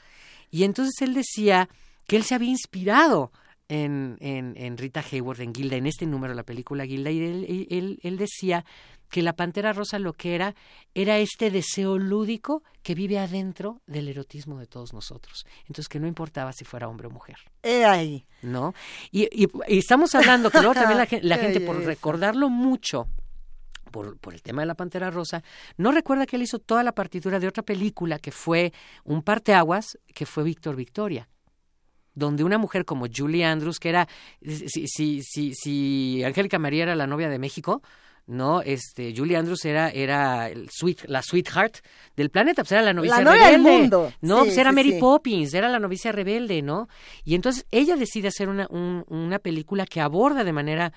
[0.52, 1.68] Y entonces él decía
[2.06, 3.32] que él se había inspirado
[3.68, 7.20] en, en, en Rita Hayworth, en Gilda, en este número de la película Gilda, y
[7.20, 8.64] él, él, él decía
[9.08, 10.54] que la Pantera Rosa lo que era
[10.94, 15.44] era este deseo lúdico que vive adentro del erotismo de todos nosotros.
[15.62, 17.36] Entonces que no importaba si fuera hombre o mujer.
[17.62, 18.24] Ahí.
[18.42, 18.74] ¿no?
[19.10, 23.06] Y, y- y estamos hablando que luego también la, la gente, por recordarlo mucho,
[23.92, 25.44] por, por el tema de la Pantera Rosa,
[25.76, 28.72] no recuerda que él hizo toda la partitura de otra película que fue
[29.04, 31.28] un parteaguas, que fue Víctor Victoria
[32.14, 34.06] donde una mujer como Julie Andrews, que era,
[34.46, 37.80] si, si, si, si Angélica María era la novia de México,
[38.26, 41.78] no, este, Julie Andrews era, era el sweet, la sweetheart
[42.14, 44.12] del planeta, pues era la novicia La novia del mundo.
[44.20, 44.98] No, Sí, pues era sí, Mary sí.
[45.00, 46.86] Poppins, era la novicia rebelde, ¿no?
[47.24, 50.92] Y entonces ella decide hacer una, un- una película que aborda de manera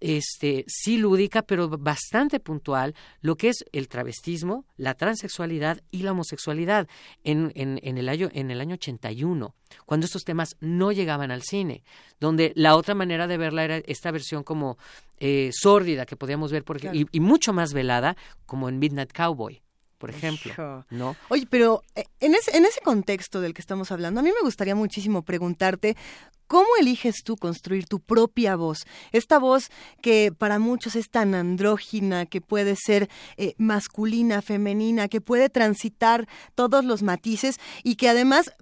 [0.00, 6.12] este sí lúdica, pero bastante puntual, lo que es el travestismo, la transexualidad y la
[6.12, 6.88] homosexualidad
[7.24, 9.54] en, en, en el año en el año 81,
[9.86, 11.82] cuando estos temas no llegaban al cine,
[12.20, 14.78] donde la otra manera de verla era esta versión como
[15.18, 16.96] eh, sórdida que podíamos ver por, ej- Claro.
[16.98, 19.62] y, y mucho más velada, como en Midnight Cowboy,
[19.98, 20.84] por ejemplo, Hijo.
[20.90, 21.16] ¿no?
[21.28, 24.44] Oye, pero eh, en ese, en ese contexto del que estamos hablando, a mí me
[24.44, 25.96] gustaría muchísimo preguntarte,
[26.46, 28.86] ¿cómo eliges tú construir tu propia voz?
[29.12, 29.70] Esta voz
[30.02, 36.28] que para muchos es tan andrógina, que puede ser eh, masculina, femenina, que puede transitar
[36.54, 38.52] todos los matices y que además...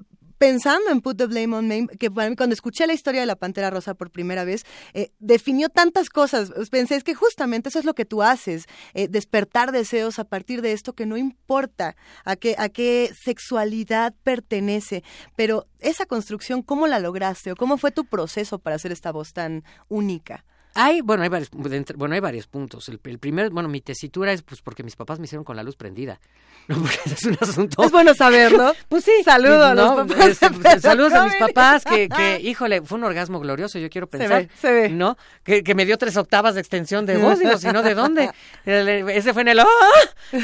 [0.42, 3.36] Pensando en Put the Blame on Me, que para cuando escuché la historia de la
[3.36, 6.50] Pantera Rosa por primera vez, eh, definió tantas cosas.
[6.68, 10.60] Pensé, es que justamente eso es lo que tú haces, eh, despertar deseos a partir
[10.60, 15.04] de esto que no importa a qué, a qué sexualidad pertenece,
[15.36, 19.32] pero esa construcción, ¿cómo la lograste o cómo fue tu proceso para hacer esta voz
[19.32, 20.44] tan única?
[20.74, 22.88] Hay, bueno, hay varios, bueno, hay varios puntos.
[22.88, 25.62] El, el primer, bueno, mi tesitura es pues porque mis papás me hicieron con la
[25.62, 26.20] luz prendida.
[26.68, 27.82] No, porque es un asunto.
[27.82, 28.72] Es bueno saberlo.
[28.88, 29.10] Pues sí.
[29.24, 29.96] Saludo a ¿no?
[29.96, 30.38] los papás.
[30.38, 34.06] De pues, saludos a mis papás, que, que, híjole, fue un orgasmo glorioso, yo quiero
[34.10, 34.42] Se pensar.
[34.42, 34.88] ve, se ve.
[34.90, 35.16] ¿No?
[35.42, 38.30] Que, que me dio tres octavas de extensión de voz, digo, si no, ¿de dónde?
[38.64, 39.66] Ese fue en el ¡ah!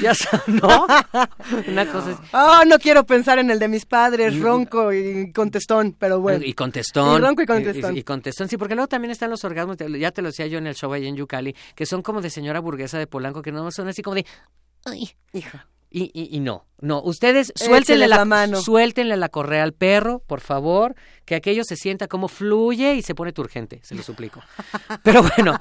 [0.02, 0.12] Ya
[0.48, 0.86] ¿no?
[1.68, 2.16] Una cosa es...
[2.32, 6.44] Oh, no quiero pensar en el de mis padres, ronco y contestón, pero bueno.
[6.44, 7.16] Y contestón.
[7.16, 7.96] Y ronco y contestón.
[7.96, 10.58] Y, y contestón, sí, porque luego también están los orgasmos, ya te lo decía yo
[10.58, 13.52] en el show ahí en Yucali, que son como de señora burguesa de Polanco, que
[13.52, 14.26] no son así como de,
[14.84, 15.68] ay, Hija.
[15.90, 18.60] Y, y, y no, no, ustedes suéltenle la, la mano.
[18.60, 23.14] suéltenle la correa al perro, por favor, que aquello se sienta como fluye y se
[23.14, 24.42] pone turgente, se lo suplico.
[25.04, 25.56] Pero bueno,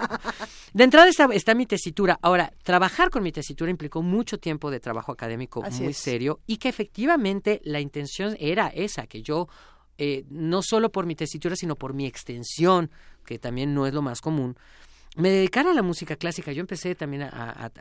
[0.74, 2.18] de entrada está, está mi tesitura.
[2.24, 5.98] Ahora, trabajar con mi tesitura implicó mucho tiempo de trabajo académico Así muy es.
[5.98, 9.48] serio y que efectivamente la intención era esa, que yo,
[9.98, 12.90] eh, no solo por mi tesitura, sino por mi extensión,
[13.26, 14.56] que también no es lo más común,
[15.16, 16.52] me dedicara a la música clásica.
[16.52, 17.72] Yo empecé también a,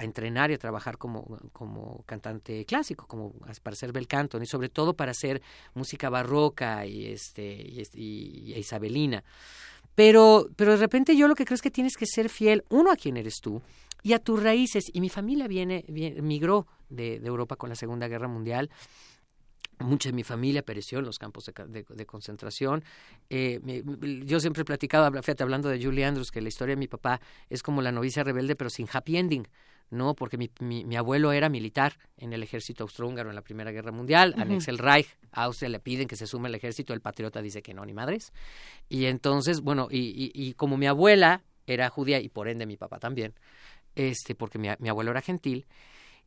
[0.00, 4.70] entrenar y a trabajar como, como cantante clásico, como para hacer bel canto, y sobre
[4.70, 5.42] todo para hacer
[5.74, 9.22] música barroca y, este, y, este- y- y isabelina.
[9.94, 12.90] Pero, pero de repente yo lo que creo es que tienes que ser fiel, uno,
[12.90, 13.62] a quién eres tú
[14.02, 14.84] y a tus raíces.
[14.92, 18.70] Y mi familia viene, viene- migró de, de Europa con la Segunda Guerra Mundial.
[19.78, 22.82] Mucha de mi familia pereció en los campos de, ca- de- de concentración.
[23.28, 23.82] Eh, me-
[24.24, 27.20] yo siempre he platicado, fíjate, hablando de Julie Andrews, que la historia de mi papá
[27.50, 29.46] es como la novicia rebelde, pero sin happy ending.
[29.88, 30.14] ¿no?
[30.14, 33.92] Porque mi, mi, mi abuelo era militar en el ejército austrohúngaro en la Primera Guerra
[33.92, 37.40] Mundial, anexa el Reich, a Austria le piden que se sume al ejército, el patriota
[37.40, 38.32] dice que no, ni madres.
[38.88, 42.76] Y entonces, bueno, y, y, y como mi abuela era judía y por ende mi
[42.76, 43.32] papá también,
[43.94, 45.66] este, porque mi, mi abuelo era gentil,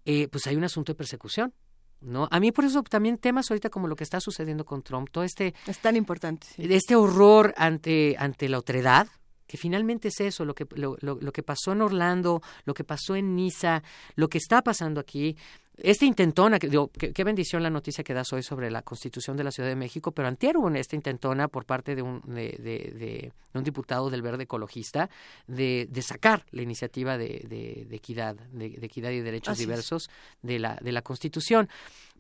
[0.06, 1.54] eh, pues hay un asunto de persecución.
[2.02, 2.28] ¿No?
[2.32, 5.24] A mí por eso también temas ahorita como lo que está sucediendo con Trump, todo
[5.26, 6.48] este, Es tan importante.
[6.56, 6.64] sí.
[6.74, 9.08] este horror ante, ante la otredad,
[9.48, 12.84] que finalmente es eso, lo que, lo, lo- lo que pasó en Orlando, lo que
[12.86, 13.84] pasó en Niza,
[14.16, 15.36] lo que está pasando aquí.
[15.82, 19.44] Este intentona, que, digo, qué, bendición la noticia que das hoy sobre la constitución de
[19.46, 22.92] la Ciudad de México, pero antier hubo esta intentona por parte de un, de, de-
[22.98, 25.10] de un diputado del Verde Ecologista
[25.48, 29.68] de, sacar la iniciativa de, equidad, de, equidad y derechos Así es.
[29.68, 30.10] diversos
[30.42, 31.70] de la, de la constitución.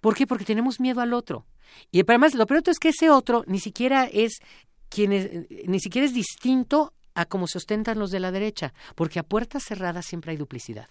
[0.02, 0.26] ¿Por qué?
[0.26, 1.46] Porque tenemos miedo al otro.
[1.92, 4.40] Y además, lo peor es que ese otro ni siquiera es
[4.90, 5.30] quien es-
[5.68, 9.64] ni siquiera es distinto a cómo se ostentan los de la derecha, porque a puertas
[9.66, 10.88] cerradas siempre hay duplicidad.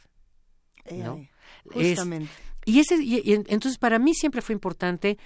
[0.91, 1.17] ¿no?
[1.17, 1.31] eh,
[1.75, 2.31] Es- Justamente.
[2.71, 5.19] Y, ese, y, y en- entonces para mí siempre fue importante,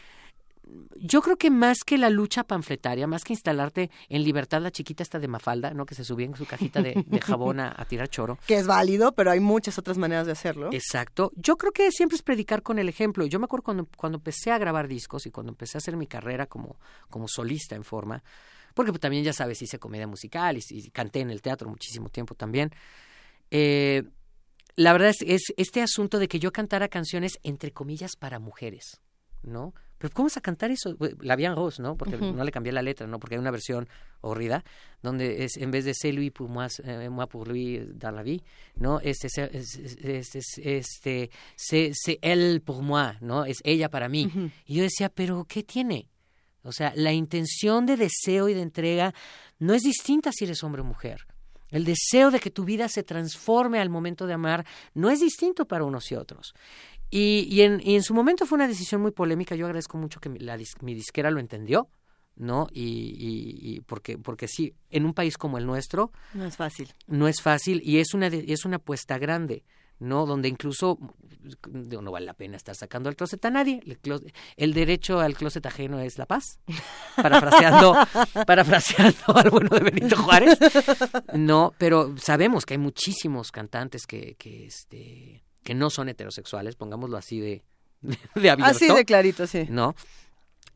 [0.97, 5.03] yo creo que más que la lucha panfletaria, más que instalarte en libertad la chiquita
[5.03, 5.85] esta de Mafalda, ¿no?
[5.85, 8.39] que se subía en su cajita de, de jabón a, a tirar choro.
[8.47, 10.71] Que es válido, pero hay muchas otras maneras de hacerlo.
[10.73, 11.33] Exacto.
[11.37, 13.27] Yo creo que siempre es predicar con el ejemplo.
[13.27, 16.07] Yo me acuerdo cuando, cuando empecé a grabar discos y cuando empecé a hacer mi
[16.07, 16.77] carrera como,
[17.11, 18.23] como solista en forma,
[18.73, 22.09] porque pues, también ya sabes, hice comedia musical y, y canté en el teatro muchísimo
[22.09, 22.71] tiempo también.
[23.51, 24.05] Eh,
[24.77, 29.01] la verdad es, es este asunto de que yo cantara canciones entre comillas para mujeres,
[29.43, 29.75] ¿no?
[29.99, 30.97] Pero ¿cómo vas a cantar eso?
[31.21, 31.97] La Bien Rose, ¿no?
[31.97, 33.21] Porque no le cambié la letra, ¿no?
[33.21, 33.89] Porque hay una versión
[34.21, 34.65] horrida
[35.01, 38.25] donde es en vez de c'est lui pour moi, eh, moi pour lui dans la
[38.25, 38.43] vie,
[38.75, 38.99] ¿no?
[39.01, 43.45] Este es, es- es- es- este c'est elle pour moi, ¿no?
[43.45, 44.29] Es ella para mí.
[44.67, 46.09] Y yo decía, ¿pero qué tiene?
[46.65, 49.15] O sea, la intención de deseo y de entrega
[49.61, 51.27] no es distinta si eres hombre o mujer.
[51.73, 55.67] El deseo de que tu vida se transforme al momento de amar no es distinto
[55.67, 56.55] para unos y otros.
[57.11, 59.55] Y, y en, y en su momento fue una decisión muy polémica.
[59.57, 61.89] Yo agradezco mucho que mi, la mi disquera lo entendió,
[62.37, 62.69] ¿no?
[62.73, 66.95] Y, y- y porque, porque sí, en un país como el nuestro No es fácil.
[67.07, 69.65] no es fácil y es una, de- es una apuesta grande.
[70.03, 70.27] ¿No?
[70.27, 70.99] Donde incluso
[71.69, 73.81] digo, no vale la pena estar sacando al closet a nadie.
[74.57, 76.61] El derecho al closet ajeno es la paz.
[77.17, 77.97] Parafraseando,
[78.47, 80.59] parafraseando al bueno de Benito Juárez.
[81.35, 87.17] No, pero sabemos que hay muchísimos cantantes que, que, este, que no son heterosexuales, pongámoslo
[87.17, 87.65] así de,
[88.01, 88.77] de abierto.
[88.77, 89.67] Así de clarito, sí.
[89.69, 89.95] ¿no?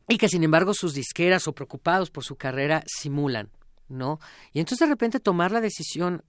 [0.07, 3.51] Y que sin embargo sus disqueras o preocupados por su carrera simulan,
[3.89, 4.19] ¿no?
[4.53, 6.23] Y entonces de repente tomar la decisión,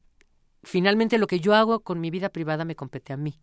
[0.63, 3.39] finalmente lo que yo hago con mi vida privada me compete a mí.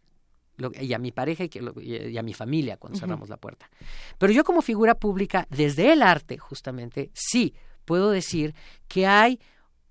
[0.58, 3.36] Lo- y a mi pareja y, que lo- y- a mi familia cuando cerramos la
[3.38, 3.69] puerta.
[4.17, 8.56] Pero yo como figura pública, desde el arte justamente, sí puedo decir
[8.88, 9.39] que hay,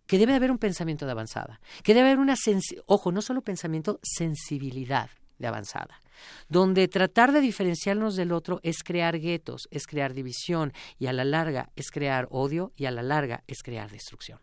[0.07, 2.35] que debe haber un pensamiento de avanzada, que debe haber una,
[2.87, 6.01] ojo, no solo pensamiento, sensibilidad de avanzada,
[6.49, 11.25] donde tratar de diferenciarnos del otro es crear guetos, es crear división y a la
[11.25, 14.39] larga es crear odio y a la larga es crear destrucción.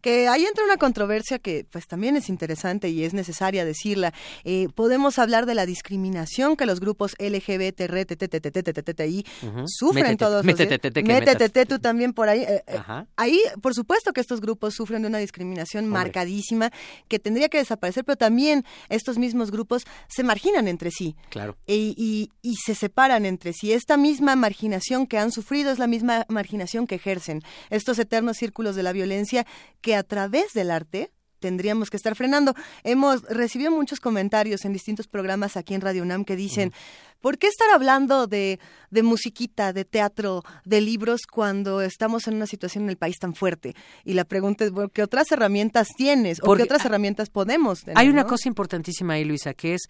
[0.00, 4.12] Que ahí entra una controversia que pues también es interesante y es necesaria decirla.
[4.44, 9.24] Eh, podemos hablar de la discriminación que los grupos LGBT, RTTTTTTTI
[9.66, 10.68] sufren todos los días.
[11.02, 12.40] métete, tú también por ahí.
[12.42, 12.80] eh, eh.
[13.16, 16.70] Ahí, por supuesto que estos grupos sufren de una discriminación marcadísima
[17.08, 21.56] que tendría que desaparecer, pero también estos mismos grupos se marginan entre sí Claro.
[21.66, 22.28] y
[22.64, 23.72] se separan entre sí.
[23.72, 27.42] Esta misma marginación que han sufrido es la misma marginación que ejercen.
[27.70, 29.46] Estos eternos círculos de la violencia
[29.82, 32.54] que a través del arte tendríamos que estar frenando.
[32.84, 36.72] Hemos recibido muchos comentarios en distintos programas aquí en Radio UNAM que dicen,
[37.20, 42.46] ¿por qué estar hablando de, de musiquita, de teatro, de libros cuando estamos en una
[42.46, 43.74] situación en el país tan fuerte?
[44.04, 47.98] Y la pregunta es, ¿qué otras herramientas tienes o Porque qué otras herramientas podemos tener?
[47.98, 48.28] Hay una no?
[48.28, 49.88] cosa importantísima ahí, Luisa, que es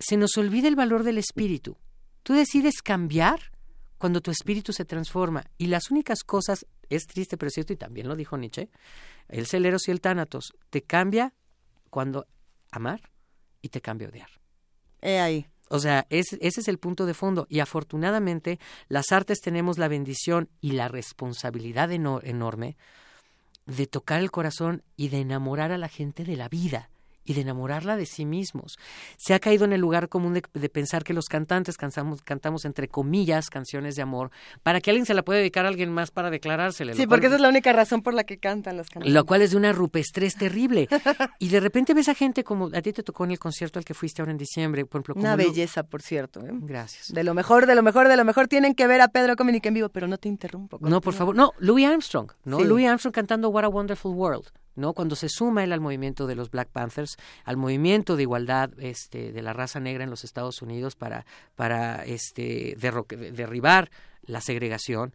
[0.00, 1.76] se nos olvida el valor del espíritu.
[2.22, 3.40] Tú decides cambiar
[3.98, 7.76] cuando tu espíritu se transforma y las únicas cosas, es triste pero es cierto y
[7.76, 8.68] también lo dijo Nietzsche,
[9.28, 11.34] el celeros y el tánatos, te cambia
[11.90, 12.26] cuando
[12.70, 13.00] amar
[13.62, 14.28] y te cambia odiar.
[15.00, 15.46] He ahí.
[15.70, 17.46] O sea, es- ese es el punto de fondo.
[17.50, 18.58] Y afortunadamente,
[18.88, 22.76] las artes tenemos la bendición y la responsabilidad eno- enorme
[23.66, 26.88] de tocar el corazón y de enamorar a la gente de la vida
[27.28, 28.78] y de enamorarla de sí mismos.
[29.18, 32.64] Se ha caído en el lugar común de, de pensar que los cantantes cansamos- cantamos
[32.64, 34.30] entre comillas canciones de amor
[34.62, 36.94] para que alguien se la pueda dedicar a alguien más para declarársele.
[36.94, 39.12] Sí, cual- porque esa es la única razón por la que cantan los cantantes.
[39.12, 40.88] lo cual es de una rupestrez terrible.
[41.38, 43.84] Y de repente ves a gente como a ti te tocó en el concierto al
[43.84, 45.14] que fuiste ahora en diciembre, por ejemplo.
[45.14, 46.40] como Una belleza, por cierto.
[46.46, 46.50] ¿eh?
[46.52, 47.12] Gracias.
[47.12, 49.66] De lo mejor, de lo mejor, de lo mejor tienen que ver a Pedro Cominic
[49.66, 50.78] en vivo, pero no te interrumpo.
[50.80, 51.36] No, por favor.
[51.36, 52.58] No, Louis Armstrong, ¿no?
[52.58, 52.64] Sí.
[52.64, 54.46] Louis Armstrong cantando What a Wonderful World,
[54.78, 54.94] ¿no?
[54.94, 59.32] Cuando se suma él al movimiento de los Black Panthers, al movimiento de igualdad este,
[59.32, 61.26] de la raza negra en los Estados Unidos para,
[61.56, 63.90] para este, derribar
[64.22, 65.12] la segregación.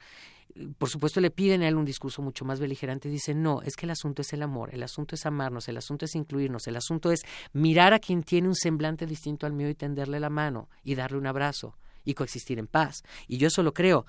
[0.78, 3.10] Por supuesto, le piden a él un discurso mucho más beligerante.
[3.10, 6.06] Dice, no, es que el asunto es el amor, el asunto es amarnos, el asunto
[6.06, 7.22] es incluirnos, el asunto es
[7.54, 11.18] mirar a quien tiene un semblante distinto al mío y tenderle la mano y darle
[11.18, 13.04] un abrazo y coexistir en paz.
[13.28, 14.06] Y yo eso lo creo.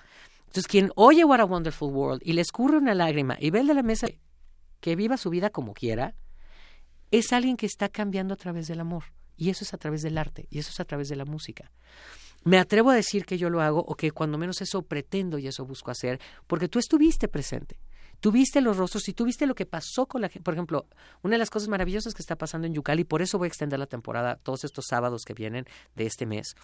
[0.47, 3.67] Entonces, quien oye What a Wonderful World y le escurre una lágrima y ve el
[3.67, 4.07] de la mesa
[4.85, 6.15] que viva su vida como quiera,
[7.11, 9.05] es alguien que está cambiando a través del amor.
[9.35, 11.73] Y eso es a través del arte, y eso es a través de la música.
[12.45, 15.47] Me atrevo a decir que yo lo hago, o que cuando menos eso pretendo y
[15.47, 17.81] eso busco hacer, porque tú estuviste presente.
[18.21, 20.45] Tuviste los rostros y tuviste lo que pasó con la gente.
[20.45, 20.87] Por ejemplo,
[21.23, 23.49] una de las cosas maravillosas que está pasando en Yucali, y por eso voy a
[23.49, 25.65] extender la temporada todos estos sábados que vienen
[25.95, 26.57] de este mes.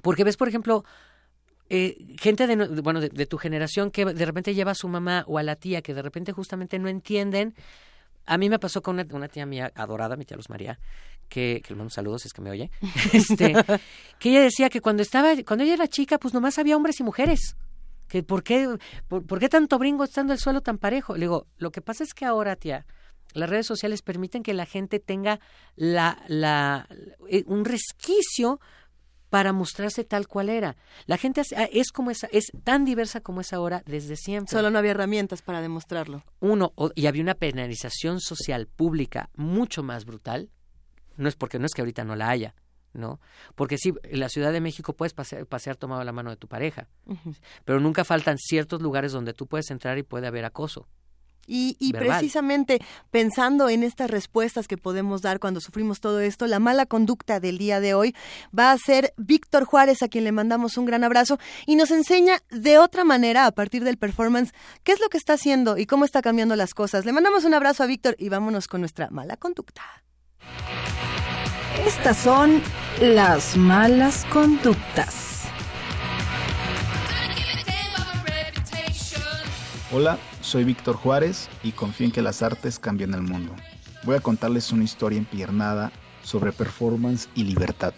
[0.00, 0.84] Porque ves, por ejemplo,
[1.72, 5.24] eh, gente de, bueno, de, de tu generación que de repente lleva a su mamá
[5.28, 7.54] o a la tía que de repente justamente no entienden.
[8.26, 10.80] A mí me pasó con una, una tía mía adorada, mi tía Luz María,
[11.28, 12.72] que, que le mando saludos si es que me oye,
[13.12, 13.54] este,
[14.18, 17.04] que ella decía que cuando estaba, cuando ella era chica, pues nomás había hombres y
[17.04, 17.56] mujeres.
[18.08, 21.14] Que por qué, por, por qué tanto brinco estando el suelo tan parejo?
[21.14, 22.84] Le digo, lo que pasa es que ahora, tía,
[23.32, 25.38] las redes sociales permiten que la gente tenga
[25.76, 26.88] la, la,
[27.28, 28.60] eh, un resquicio
[29.30, 30.76] para mostrarse tal cual era.
[31.06, 34.50] La gente es, es como esa, es tan diversa como es ahora desde siempre.
[34.50, 36.24] Solo no había herramientas para demostrarlo.
[36.40, 40.50] Uno, y había una penalización social pública mucho más brutal.
[41.16, 42.54] No es porque no es que ahorita no la haya,
[42.92, 43.20] ¿no?
[43.54, 46.48] Porque sí, en la Ciudad de México puedes pasear, pasear tomado la mano de tu
[46.48, 46.88] pareja,
[47.64, 50.88] pero nunca faltan ciertos lugares donde tú puedes entrar y puede haber acoso.
[51.52, 52.80] Y, precisamente
[53.10, 57.58] pensando en estas respuestas que podemos dar cuando sufrimos todo esto, la mala conducta del
[57.58, 58.14] día de hoy
[58.56, 62.40] va a ser Víctor Juárez, a quien le mandamos un gran abrazo, y nos enseña
[62.50, 66.04] de otra manera, a partir del performance, qué es lo que está haciendo y cómo
[66.04, 67.04] está cambiando las cosas.
[67.04, 69.82] Le mandamos un abrazo a Víctor y vámonos con nuestra mala conducta.
[71.84, 72.62] Estas son
[73.00, 75.30] las malas conductas.
[79.92, 83.54] Hola, soy Víctor Juárez y confío en que las artes cambian el mundo.
[84.04, 87.92] Voy a contarles una historia empiernada sobre performance y libertad.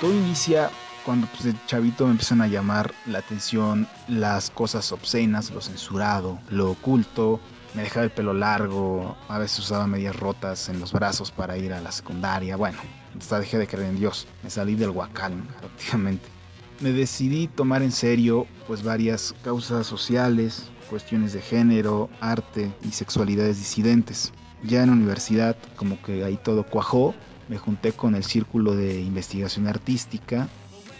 [0.00, 0.70] Todo inicia
[1.04, 6.38] cuando pues, de chavito me empiezan a llamar la atención las cosas obscenas, lo censurado,
[6.48, 7.40] lo oculto.
[7.74, 11.72] Me dejaba el pelo largo, a veces usaba medias rotas en los brazos para ir
[11.72, 12.56] a la secundaria.
[12.56, 12.78] Bueno,
[13.18, 14.26] hasta dejé de creer en Dios.
[14.42, 16.41] Me salí del huacal, prácticamente
[16.82, 23.58] me decidí tomar en serio pues varias causas sociales, cuestiones de género, arte y sexualidades
[23.58, 24.32] disidentes.
[24.64, 27.14] Ya en la universidad como que ahí todo cuajó,
[27.48, 30.48] me junté con el Círculo de Investigación Artística,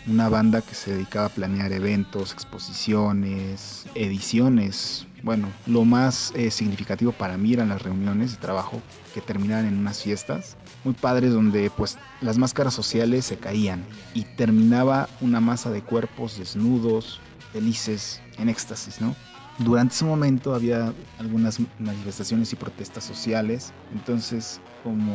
[0.06, 5.06] una banda que se dedicaba a planear eventos, exposiciones, ediciones.
[5.22, 8.82] Bueno, lo más eh, significativo para mí eran las reuniones de trabajo
[9.14, 14.24] que terminaban en unas fiestas muy padres donde pues las máscaras sociales se caían y
[14.24, 17.20] terminaba una masa de cuerpos desnudos,
[17.52, 19.14] felices, en éxtasis, ¿no?
[19.58, 25.12] Durante ese momento había algunas manifestaciones y protestas sociales, entonces como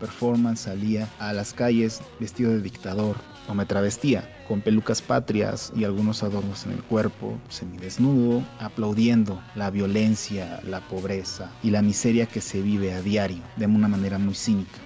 [0.00, 3.16] performance salía a las calles vestido de dictador
[3.48, 9.70] o me travestía con pelucas patrias y algunos adornos en el cuerpo, semidesnudo, aplaudiendo la
[9.70, 14.34] violencia, la pobreza y la miseria que se vive a diario de una manera muy
[14.34, 14.78] cínica.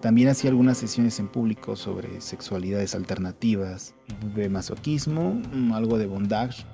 [0.00, 3.94] También hacía algunas sesiones en público sobre sexualidades alternativas,
[4.34, 5.40] de masoquismo,
[5.74, 6.64] algo de bondage.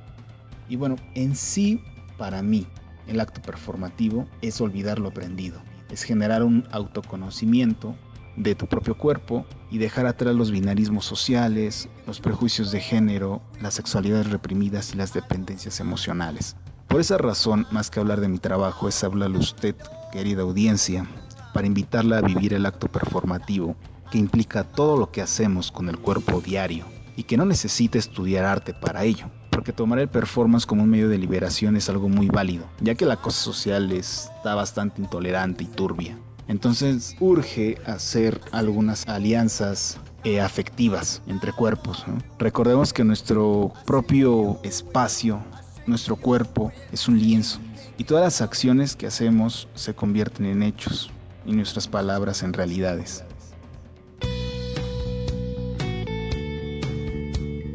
[0.68, 1.80] Y bueno, en sí,
[2.18, 2.66] para mí,
[3.07, 5.62] el acto performativo es olvidar lo aprendido,
[5.93, 7.95] es generar un autoconocimiento
[8.36, 13.74] de tu propio cuerpo y dejar atrás los binarismos sociales, los prejuicios de género, las
[13.74, 16.57] sexualidades reprimidas y las dependencias emocionales.
[16.88, 19.76] Por esa razón, más que hablar de mi trabajo, es hablarle usted,
[20.12, 21.07] querida audiencia,
[21.53, 23.76] para invitarla a vivir el acto performativo
[24.11, 26.86] que implica todo lo que hacemos con el cuerpo diario
[27.16, 31.09] y que no necesita estudiar arte para ello, porque tomar el performance como un medio
[31.09, 35.66] de liberación es algo muy válido, ya que la cosa social está bastante intolerante y
[35.68, 36.18] turbia.
[36.48, 42.05] Entonces urge hacer algunas alianzas eh, afectivas entre cuerpos.
[42.38, 45.40] Recordemos que nuestro propio espacio,
[45.86, 47.61] nuestro cuerpo, es un lienzo
[47.98, 51.11] y todas las acciones que hacemos se convierten en hechos
[51.46, 53.24] y nuestras palabras en realidades.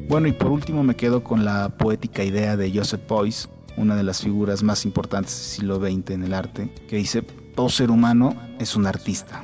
[0.07, 4.03] Bueno, y por último me quedo con la poética idea de Joseph Beuys, una de
[4.03, 8.33] las figuras más importantes del siglo XX en el arte, que dice, todo ser humano
[8.57, 9.43] es un artista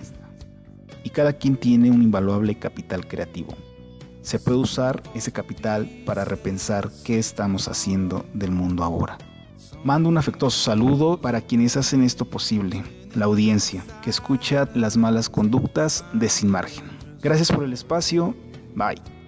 [1.03, 3.53] y cada quien tiene un invaluable capital creativo.
[4.21, 9.17] Se puede usar ese capital para repensar qué estamos haciendo del mundo ahora.
[9.83, 12.83] Mando un afectuoso saludo para quienes hacen esto posible,
[13.15, 16.85] la audiencia, que escucha las malas conductas de Sin Margen.
[17.21, 18.33] Gracias por el espacio,
[18.75, 19.22] bye.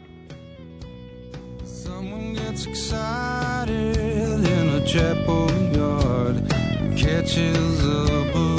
[2.56, 6.38] Gets excited in a chapel yard,
[6.96, 8.55] catches a bouquet,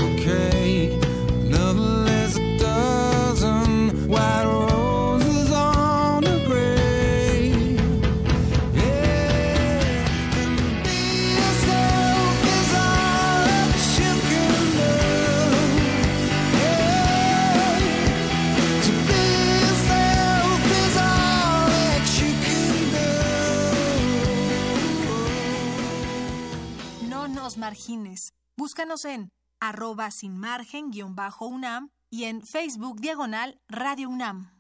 [28.58, 29.28] Búscanos en
[29.60, 34.50] arroba sin margen guion bajo UNAM y en Facebook diagonal Radio UNAM.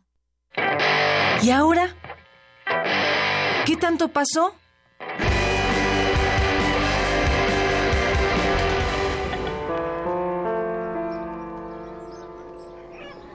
[1.42, 1.96] ¿Y ahora?
[3.64, 4.54] ¿Qué tanto pasó?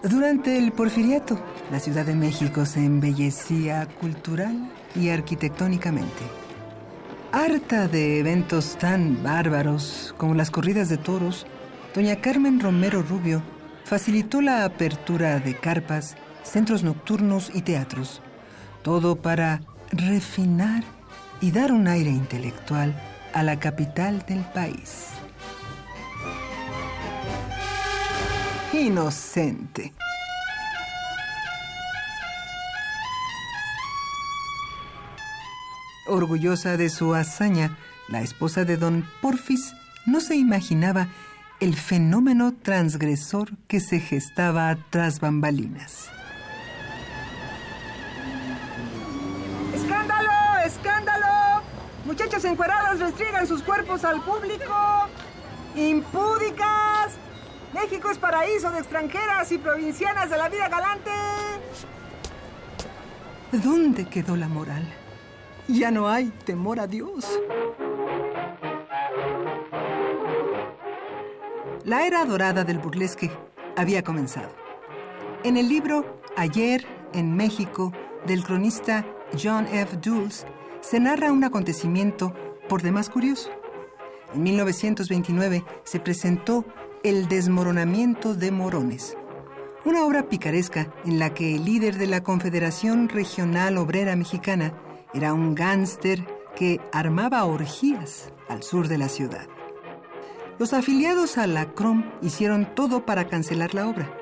[0.03, 1.39] Durante el porfiriato,
[1.71, 6.40] la Ciudad de México se embellecía cultural y arquitectónicamente.
[7.33, 11.45] Harta de eventos tan bárbaros como las corridas de toros,
[11.95, 13.41] doña Carmen Romero Rubio
[13.85, 18.21] facilitó la apertura de carpas, centros nocturnos y teatros,
[18.83, 19.61] todo para
[19.91, 20.83] refinar
[21.39, 22.93] y dar un aire intelectual
[23.33, 25.07] a la capital del país.
[28.73, 29.93] Inocente.
[36.11, 37.77] Orgullosa de su hazaña,
[38.09, 39.73] la esposa de don Porfis
[40.05, 41.07] no se imaginaba
[41.61, 46.09] el fenómeno transgresor que se gestaba tras bambalinas.
[49.73, 50.31] ¡Escándalo!
[50.65, 51.63] ¡Escándalo!
[52.03, 55.07] Muchachas encueradas restriegan sus cuerpos al público.
[55.77, 57.13] ¡Impúdicas!
[57.73, 61.11] México es paraíso de extranjeras y provincianas de la vida galante.
[63.53, 65.00] ¿Dónde quedó la moral?
[65.73, 67.25] Ya no hay temor a Dios.
[71.85, 73.31] La era dorada del burlesque
[73.77, 74.49] había comenzado.
[75.45, 77.93] En el libro Ayer en México
[78.27, 79.05] del cronista
[79.41, 79.95] John F.
[79.97, 80.45] Dulles
[80.81, 82.33] se narra un acontecimiento
[82.67, 83.49] por demás curioso.
[84.33, 86.65] En 1929 se presentó
[87.01, 89.17] El desmoronamiento de Morones,
[89.85, 94.73] una obra picaresca en la que el líder de la Confederación Regional Obrera Mexicana
[95.13, 99.47] era un gángster que armaba orgías al sur de la ciudad.
[100.59, 104.15] Los afiliados a la CROM hicieron todo para cancelar la obra,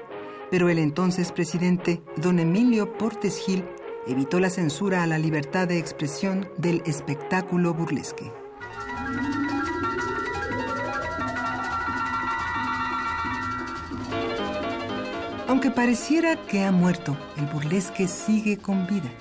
[0.49, 3.65] pero el entonces presidente, don Emilio Portes Gil,
[4.07, 8.31] evitó la censura a la libertad de expresión del espectáculo burlesque.
[15.47, 19.11] Aunque pareciera que ha muerto, el burlesque sigue con vida.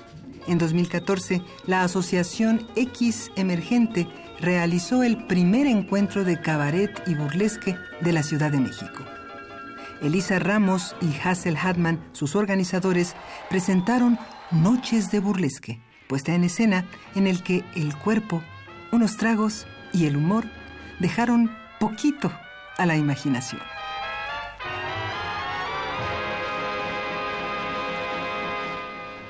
[0.49, 4.07] En 2014, la Asociación X Emergente
[4.39, 9.05] realizó el primer encuentro de cabaret y burlesque de la Ciudad de México.
[10.01, 13.15] Elisa Ramos y Hazel Hadman, sus organizadores,
[13.47, 14.17] presentaron
[14.49, 16.83] Noches de Burlesque, puesta en escena
[17.13, 18.41] en el que el cuerpo,
[18.91, 20.45] unos tragos y el humor
[20.99, 22.31] dejaron poquito
[22.79, 23.61] a la imaginación.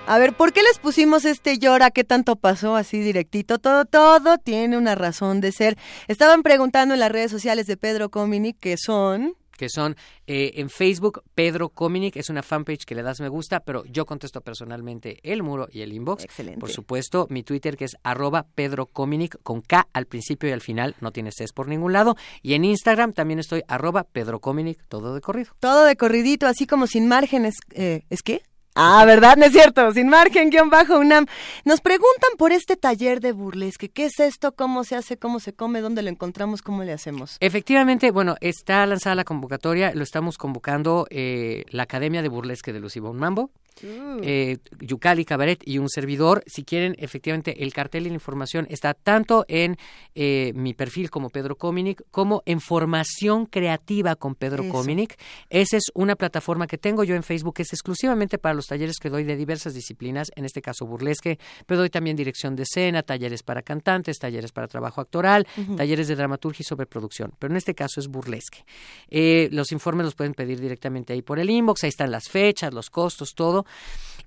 [0.09, 1.91] A ver, ¿por qué les pusimos este llora?
[1.91, 3.59] ¿Qué tanto pasó así directito?
[3.59, 5.77] Todo, todo tiene una razón de ser.
[6.07, 9.95] Estaban preguntando en las redes sociales de Pedro Comini que son que son
[10.25, 14.05] eh, en Facebook, Pedro Cominic, es una fanpage que le das me gusta, pero yo
[14.05, 16.23] contesto personalmente el muro y el inbox.
[16.23, 16.59] Excelente.
[16.59, 20.61] Por supuesto, mi Twitter que es arroba Pedro Cominic con K al principio y al
[20.61, 22.15] final, no tiene Cs por ningún lado.
[22.41, 25.51] Y en Instagram también estoy arroba Pedro Cominic, todo de corrido.
[25.59, 27.55] Todo de corridito, así como sin márgenes.
[27.73, 28.41] Eh, ¿Es qué?
[28.81, 29.35] Ah, ¿verdad?
[29.35, 29.91] No es cierto.
[29.91, 31.25] Sin margen, guion bajo UNAM.
[31.65, 33.89] Nos preguntan por este taller de burlesque.
[33.89, 34.53] ¿Qué es esto?
[34.53, 35.17] ¿Cómo se hace?
[35.17, 35.81] ¿Cómo se come?
[35.81, 36.61] ¿Dónde lo encontramos?
[36.61, 37.35] ¿Cómo le hacemos?
[37.41, 42.79] Efectivamente, bueno, está lanzada la convocatoria, lo estamos convocando eh, la Academia de Burlesque de
[42.79, 43.51] Lucibón Mambo,
[43.83, 46.43] eh, Yucali Cabaret y un servidor.
[46.45, 49.77] Si quieren, efectivamente, el cartel y la información está tanto en
[50.15, 54.71] eh, mi perfil como Pedro Cominic, como en Formación Creativa con Pedro Eso.
[54.71, 55.19] Cominic.
[55.49, 58.97] Esa es una plataforma que tengo yo en Facebook, que es exclusivamente para los talleres
[59.01, 63.03] que doy de diversas disciplinas, en este caso burlesque, pero doy también dirección de escena,
[63.03, 67.75] talleres para cantantes, talleres para trabajo actoral, talleres de dramaturgia y sobreproducción, pero en este
[67.75, 68.65] caso es burlesque.
[69.09, 72.73] Eh, los informes los pueden pedir directamente ahí por el inbox, ahí están las fechas,
[72.73, 73.65] los costos, todo.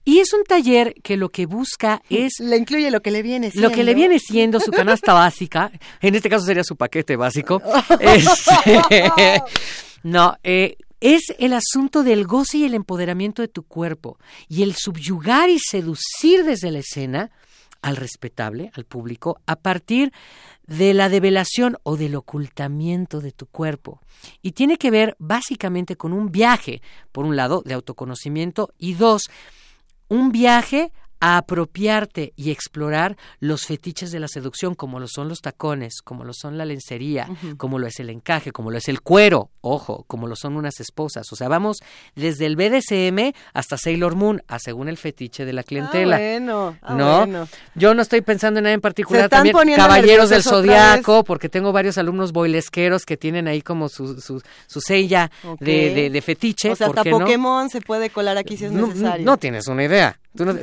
[0.05, 2.41] Y es un taller que lo que busca es...
[2.41, 3.95] Le incluye lo que le viene Lo que le siendo.
[3.95, 5.71] viene siendo su canasta básica,
[6.01, 7.63] en este caso sería su paquete básico.
[8.01, 9.43] Este,
[10.03, 14.19] no, eh, es el asunto del goce y el empoderamiento de tu cuerpo
[14.49, 17.31] y el subyugar y seducir desde la escena
[17.83, 20.13] al respetable, al público, a partir
[20.67, 24.01] de la develación o del ocultamiento de tu cuerpo.
[24.41, 26.81] Y tiene que ver básicamente con un viaje,
[27.11, 29.29] por un lado, de autoconocimiento y dos,
[30.09, 30.93] un viaje
[31.23, 36.25] a apropiarte y explorar los fetiches de la seducción, como lo son los tacones, como
[36.25, 40.05] lo son la lencería, como lo es el encaje, como lo es el cuero, ojo,
[40.09, 41.33] como lo son unas esposas.
[41.33, 41.79] O sea, vamos
[42.17, 46.17] desde el BDSM hasta Sailor Moon, a según el fetiche de la clientela.
[46.17, 47.19] Ah, bueno, ah, ¿No?
[47.19, 47.49] bueno.
[47.77, 49.29] Yo no estoy pensando en nada en particular.
[49.29, 54.43] También Caballeros del Zodiaco, porque tengo varios alumnos boilesqueros que tienen ahí como su, su,
[54.67, 56.73] su sella de, de, de fetiche.
[56.73, 57.21] O sea, ¿por hasta no?
[57.21, 59.25] Pokémon se puede colar aquí si es no, necesario.
[59.25, 60.19] no tienes una idea.
[60.35, 60.55] No-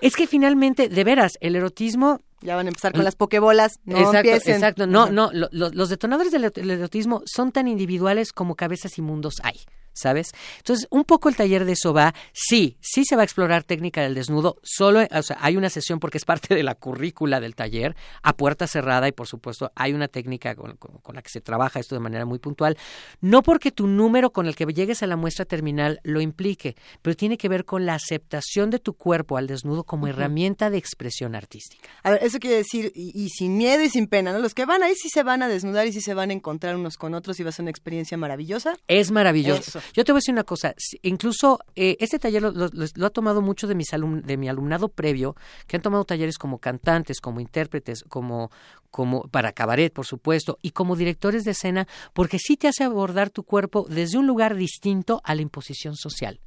[0.00, 3.78] es que finalmente, de veras, el erotismo Ya van a empezar con las pokebolas.
[3.84, 4.54] No exacto, empiecen.
[4.54, 4.86] exacto.
[4.86, 9.02] No, no, lo- lo- los detonadores del, del erotismo son tan individuales como cabezas y
[9.02, 9.60] mundos hay.
[9.94, 10.32] ¿Sabes?
[10.58, 14.00] Entonces, un poco el taller de eso va, sí, sí se va a explorar técnica
[14.02, 17.54] del desnudo, solo, o sea, hay una sesión porque es parte de la currícula del
[17.54, 21.28] taller, a puerta cerrada y por supuesto hay una técnica con, con- con la que
[21.28, 22.76] se trabaja esto de manera muy puntual,
[23.20, 27.14] no porque tu número con el que llegues a la muestra terminal lo implique, pero
[27.14, 31.34] tiene que ver con la aceptación de tu cuerpo al desnudo como herramienta de expresión
[31.34, 31.88] artística.
[32.02, 34.38] A ver, eso quiere decir, y, y sin miedo y sin pena, ¿no?
[34.38, 36.76] Los que van ahí sí se van a desnudar y sí se van a encontrar
[36.76, 38.76] unos con otros y va a ser una experiencia maravillosa.
[38.88, 39.78] Es maravilloso.
[39.78, 39.81] Eso.
[39.94, 43.10] Yo te voy a decir una cosa, incluso eh, este taller lo, lo- lo- ha
[43.10, 47.20] tomado mucho de, mis alum- de mi alumnado previo, que han tomado talleres como cantantes,
[47.20, 48.50] como intérpretes, como,
[48.90, 53.30] como para cabaret, por supuesto, y como directores de escena, porque sí te hace abordar
[53.30, 56.40] tu cuerpo desde un lugar distinto a la imposición social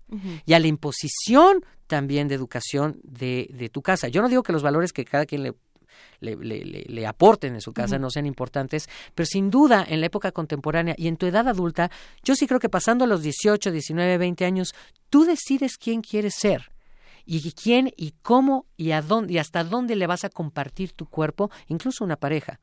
[0.45, 4.07] y a la imposición también de educación de, de tu casa.
[4.07, 5.53] Yo no digo que los valores que cada quien le
[6.19, 9.99] le, le- le- le aporten en su casa no sean importantes, pero sin duda en
[10.01, 11.91] la época contemporánea y en tu edad adulta,
[12.23, 14.73] yo sí creo que pasando los 18, 19, 20 años,
[15.09, 16.71] tú decides quién quieres ser
[17.27, 21.07] y quién y cómo y a dónde y hasta dónde le vas a compartir tu
[21.07, 22.59] cuerpo, incluso una pareja.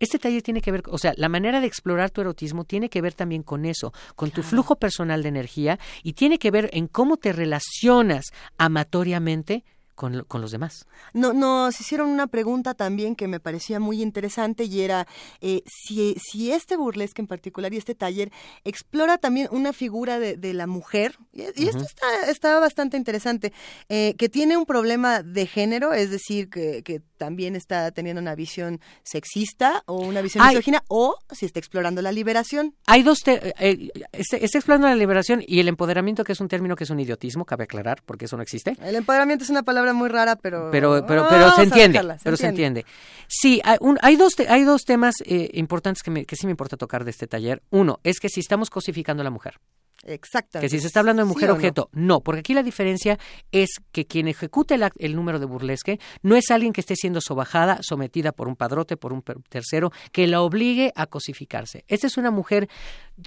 [0.00, 3.02] Este taller tiene que ver, o sea, la manera de explorar tu erotismo tiene que
[3.02, 6.86] ver también con eso, con tu flujo personal de energía y tiene que ver en
[6.86, 8.24] cómo te relacionas
[8.56, 9.64] amatoriamente
[9.98, 10.86] con, con los demás.
[11.12, 15.08] No, nos hicieron una pregunta también que me parecía muy interesante y era
[15.40, 18.30] eh, si, si este burlesque en particular y este taller
[18.64, 23.52] explora también una figura de, de la mujer, y, y esto está, está bastante interesante,
[23.88, 28.36] eh, que tiene un problema de género, es decir, que, que también está teniendo una
[28.36, 30.50] visión sexista o una visión Ay.
[30.54, 32.76] misógina, o si está explorando la liberación.
[32.86, 36.46] Hay dos, te- eh, está, está explorando la liberación y el empoderamiento, que es un
[36.46, 38.76] término que es un idiotismo, cabe aclarar, porque eso no existe.
[38.80, 40.68] El empoderamiento es una palabra muy rara, pero...
[40.70, 42.84] Pero, pero, se entiende, dejarla, pero se entiende.
[43.26, 46.50] Sí, hay, un- hay dos, hay dos temas eh, importantes que, me- que sí me
[46.52, 47.62] importa tocar de este taller.
[47.70, 49.58] Uno, es que si estamos cosificando a la mujer.
[50.04, 50.66] Exactamente.
[50.66, 52.20] Que si se está hablando de ¿Sí mujer objeto, no?
[52.20, 53.18] porque aquí la diferencia
[53.50, 57.20] es que quien ejecuta el, el número de burlesque no es alguien que esté siendo
[57.20, 61.84] sobajada, sometida por un padrote, por un tercero, que la obligue a cosificarse.
[61.88, 62.68] Esta es una mujer,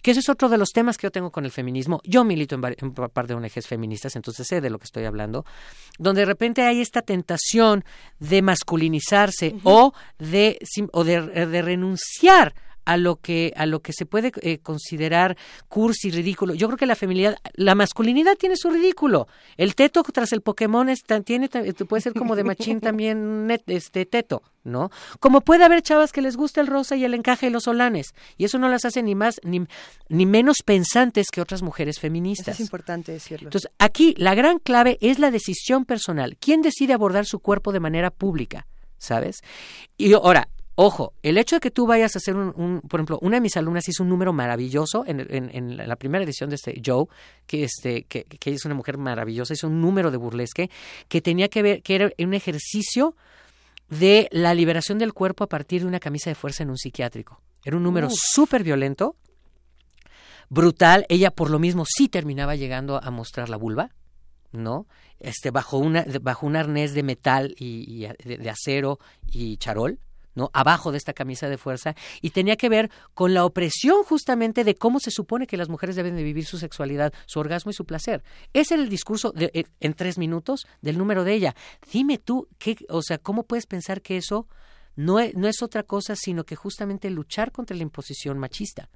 [0.02, 2.00] que ese es otro de los temas que yo tengo con el feminismo.
[2.04, 5.46] Yo milito en, en par de ONGs feministas, entonces sé de lo que estoy hablando,
[6.00, 7.84] donde de repente hay esta tentación
[8.20, 10.60] de masculinizarse o, de,
[10.94, 12.54] o de, de renunciar
[12.86, 16.54] a lo que a lo que se puede eh, considerar cursi ridículo.
[16.54, 19.28] Yo creo que la feminidad, la masculinidad tiene su ridículo.
[19.58, 24.06] El teto tras el Pokémon es tiene tan- puede ser como de machín también este
[24.06, 24.90] teto, ¿no?
[25.20, 28.14] Como puede haber chavas que les gusta el rosa y el encaje de los solanes
[28.38, 29.62] y eso no las hace ni más ni,
[30.10, 32.56] ni menos pensantes que otras mujeres Eso feministas.
[32.56, 33.48] es importante decirlo.
[33.48, 36.38] Entonces, aquí la gran clave es la decisión personal.
[36.40, 38.68] ¿Quién decide abordar su cuerpo de manera pública?
[38.98, 39.42] ¿Sabes?
[39.98, 40.48] Y ahora,
[40.84, 43.42] ojo, el hecho de que tú vayas a hacer un, un- por ejemplo, una de
[43.42, 46.82] mis alumnas hizo un número maravilloso en, el- en- en la primera edición de este
[46.86, 47.06] Joe,
[47.48, 50.70] que este, que, es una mujer maravillosa, hizo un número de burlesque
[51.08, 53.16] que tenía que ver, que era un ejercicio
[53.90, 57.42] de la liberación del cuerpo a partir de una camisa de fuerza en un psiquiátrico.
[57.66, 59.16] Era un número súper violento,
[60.50, 61.06] brutal.
[61.10, 63.92] Ella por lo mismo sí terminaba llegando a mostrar la vulva,
[64.52, 64.88] ¿no?
[65.20, 69.00] Este, bajo, una, bajo un arnés de metal y, y a- de, de acero
[69.32, 70.00] y charol.
[70.36, 70.50] ¿No?
[70.54, 74.76] abajo de esta camisa de fuerza y tenía que ver con la opresión justamente de
[74.76, 77.86] cómo se supone que las mujeres deben de vivir su sexualidad, su orgasmo y su
[77.86, 78.24] placer.
[78.54, 81.56] Ese era el discurso de, eh, en tres minutos del número de ella.
[81.92, 84.48] Dime tú, qué, o sea, ¿cómo puedes pensar que eso
[84.96, 88.90] no es, no es otra cosa sino que justamente luchar contra la imposición machista?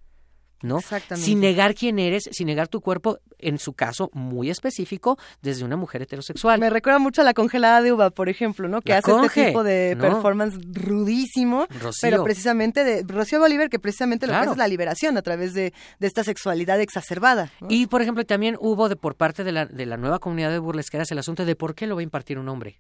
[0.62, 0.80] ¿No?
[0.80, 1.26] Exactamente.
[1.26, 5.76] Sin negar quién eres, sin negar tu cuerpo, en su caso muy específico, desde una
[5.78, 6.60] mujer heterosexual.
[6.60, 8.82] Me recuerda mucho a la congelada de uva, por ejemplo, ¿no?
[8.82, 10.02] Que La hace conge, este tipo de ¿no?
[10.02, 12.00] performance rudísimo, Rocío.
[12.02, 15.54] pero precisamente de Rocío Bolívar, que precisamente lo que hace es la liberación a través
[15.54, 17.52] de, de esta sexualidad exacerbada.
[17.62, 17.68] ¿no?
[17.70, 20.60] Y, por ejemplo, también hubo de por parte de la, de la nueva comunidad de
[20.60, 22.80] burlesqueras el asunto de por qué lo va a impartir un hombre.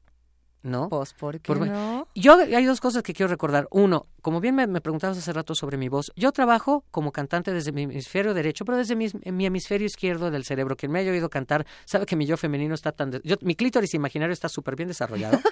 [0.65, 0.89] ¿No?
[0.89, 2.07] Pues, ¿por qué Por- no?
[2.15, 3.67] Yo hay dos cosas que quiero recordar.
[3.69, 7.53] Uno, como bien me, me preguntabas hace rato sobre mi voz, yo trabajo como cantante
[7.53, 10.75] desde mi hemisferio derecho, pero desde mi, mi hemisferio izquierdo del cerebro.
[10.75, 13.11] Quien me haya oído cantar sabe que mi yo femenino está tan...
[13.11, 15.39] de- yo- mi clítoris imaginario está súper bien desarrollado.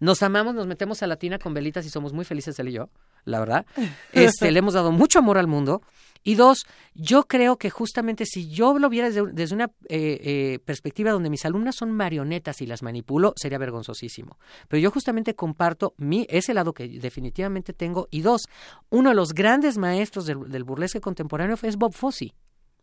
[0.00, 2.72] Nos amamos, nos metemos a la tina con velitas y somos muy felices él y
[2.72, 2.90] yo,
[3.24, 3.64] la verdad.
[4.12, 5.80] Este, le hemos dado mucho amor al mundo.
[6.26, 11.12] Y dos, yo creo que justamente si yo lo viera desde, una eh, eh, perspectiva
[11.12, 14.36] donde mis alumnas son marionetas y las manipulo, sería vergonzosísimo.
[14.66, 18.08] Pero yo justamente comparto mi, ese lado que definitivamente tengo.
[18.10, 18.48] Y dos,
[18.90, 22.34] uno de los grandes maestros del, del burlesque contemporáneo es Bob Fosse.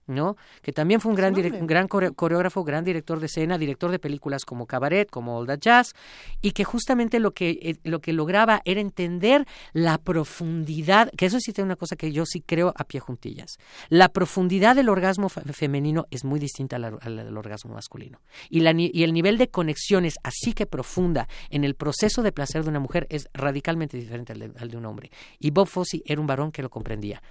[0.08, 0.36] ¿No?
[0.62, 4.00] Que también fue un gran, un gran core- coreógrafo, gran director de escena, director de
[4.00, 5.94] películas como Cabaret, como All That Jazz,
[6.42, 11.40] y que justamente lo que, eh, lo que lograba era entender la profundidad, que eso
[11.40, 13.58] sí tiene una cosa que yo sí creo a pie juntillas.
[13.90, 17.74] La profundidad del orgasmo fe- femenino es muy distinta a la, a la del orgasmo
[17.74, 18.20] masculino.
[18.50, 22.64] Y, la, y el nivel de conexiones así que profunda en el proceso de placer
[22.64, 25.12] de una mujer es radicalmente diferente al de, al de un hombre.
[25.40, 27.22] Y Bob Fosse era un varón que lo comprendía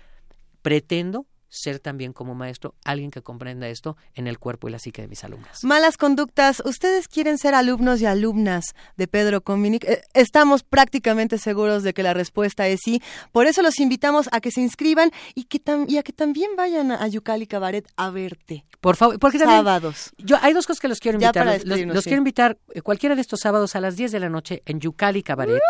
[0.63, 5.03] pretendo ser también como maestro alguien que comprenda esto en el cuerpo y la psique
[5.03, 5.63] de mis alumnas.
[5.63, 6.63] Malas conductas.
[6.65, 8.65] ¿Ustedes quieren ser alumnos y alumnas
[8.97, 9.85] de Pedro Cominic?
[9.85, 13.03] Eh, Estamos prácticamente seguros de que la respuesta es sí.
[13.33, 16.53] Por eso los invitamos a que se inscriban y, que tam- y a que también
[16.57, 18.65] vayan a Yucali Cabaret a verte.
[18.81, 20.11] Por favor, porque también Sábados.
[20.19, 21.45] yo hay dos cosas que los quiero invitar.
[21.45, 22.11] Los, los- despedirnos, los sí.
[22.11, 25.23] quiero invitar eh, cualquiera de estos sábados a las 10 de la noche en Yucali
[25.23, 25.61] Cabaret,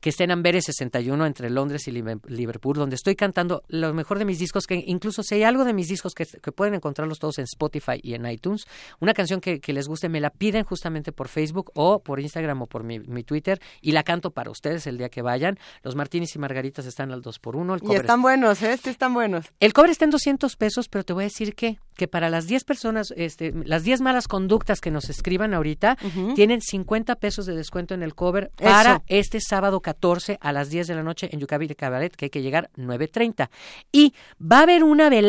[0.00, 4.18] que está en Amberes 61 entre Londres y Live- Liverpool, donde estoy cantando lo mejor
[4.18, 7.18] de mis discos, que incluso si hay algo de mis discos que, que pueden encontrarlos
[7.18, 8.66] todos en Spotify y en iTunes,
[9.00, 12.60] una canción que, que les guste, me la piden justamente por Facebook o por Instagram
[12.60, 15.58] o por mi, mi Twitter y la canto para ustedes el día que vayan.
[15.82, 18.76] Los Martinis y Margaritas están al 2 por 1 el Y están buenos, ¿eh?
[18.82, 19.46] Sí, están buenos.
[19.58, 22.46] el cobre está en 200 pesos, pero te voy a decir que, que para las
[22.46, 25.96] 10 personas, este, las 10 malas conductas que nos escriban ahorita,
[26.34, 29.04] tienen 50 pesos de descuento en el cover para Eso.
[29.06, 32.30] este sábado 14 a las 10 de la noche en Yucavi de Cabaret, que hay
[32.30, 33.48] que llegar 9.30.
[33.92, 35.21] Y va a haber una velada,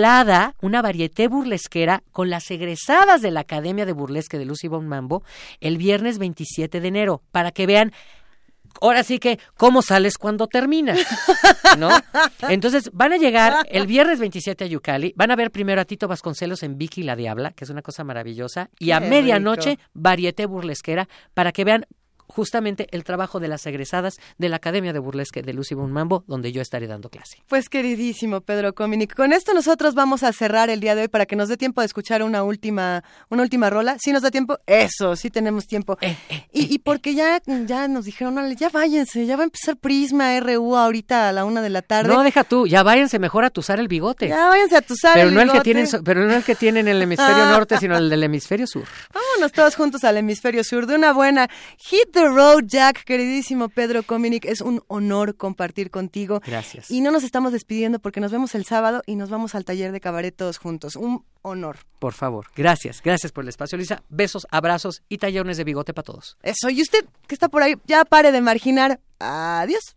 [0.62, 5.24] una varieté burlesquera con las egresadas de la Academia de Burlesque de Lucy Von Mambo
[5.62, 7.94] el viernes 27 de enero, para que vean
[8.82, 11.00] ahora sí que, ¿cómo sales cuando terminas?
[11.78, 11.90] ¿No?
[12.50, 16.08] Entonces, van a llegar el viernes 27 a Yucali, van a ver primero a Tito
[16.08, 19.84] Vasconcelos en Vicky la Diabla, que es una cosa maravillosa, y a medianoche, rico.
[19.94, 21.86] varieté burlesquera, para que vean
[22.34, 26.24] justamente el trabajo de las egresadas de la Academia de Burlesque de Lucy Bon Mambo,
[26.28, 27.38] donde yo estaré dando clase.
[27.48, 31.26] Pues queridísimo Pedro Cominic, con esto nosotros vamos a cerrar el día de hoy para
[31.26, 33.98] que nos dé tiempo de escuchar una última, una última rola.
[34.00, 34.58] ¿Sí nos da tiempo?
[34.66, 35.98] Eso, sí tenemos tiempo.
[36.02, 36.18] Eh,
[36.52, 40.40] y, y porque ya, ya nos dijeron, "Órale, ya váyanse, ya va a empezar Prisma
[40.40, 42.10] RU ahorita a la una de la tarde.
[42.12, 44.28] No, deja tú, ya váyanse mejor a tusar el bigote.
[44.28, 45.16] ya váyanse a tu sala.
[45.16, 47.98] pero no el que tienen, pero no el que tienen en el hemisferio norte, sino
[47.98, 48.84] el del hemisferio sur.
[49.14, 54.04] Vámonos todos juntos al hemisferio sur de una buena Hit the Road Jack, queridísimo Pedro
[54.04, 54.46] Cominic.
[54.46, 56.42] Es un honor compartir contigo.
[56.46, 56.90] Gracias.
[56.90, 59.92] Y no nos estamos despidiendo porque nos vemos el sábado y nos vamos al taller
[59.92, 60.96] de cabaret todos juntos.
[60.96, 61.80] Un honor.
[62.00, 64.04] Por favor, gracias, gracias por el espacio, Lisa.
[64.08, 66.38] Besos, abrazos y tallones de bigote para todos.
[66.44, 69.02] Eso, y usted que está por ahí, ya pare de marginar.
[69.20, 69.96] Adiós.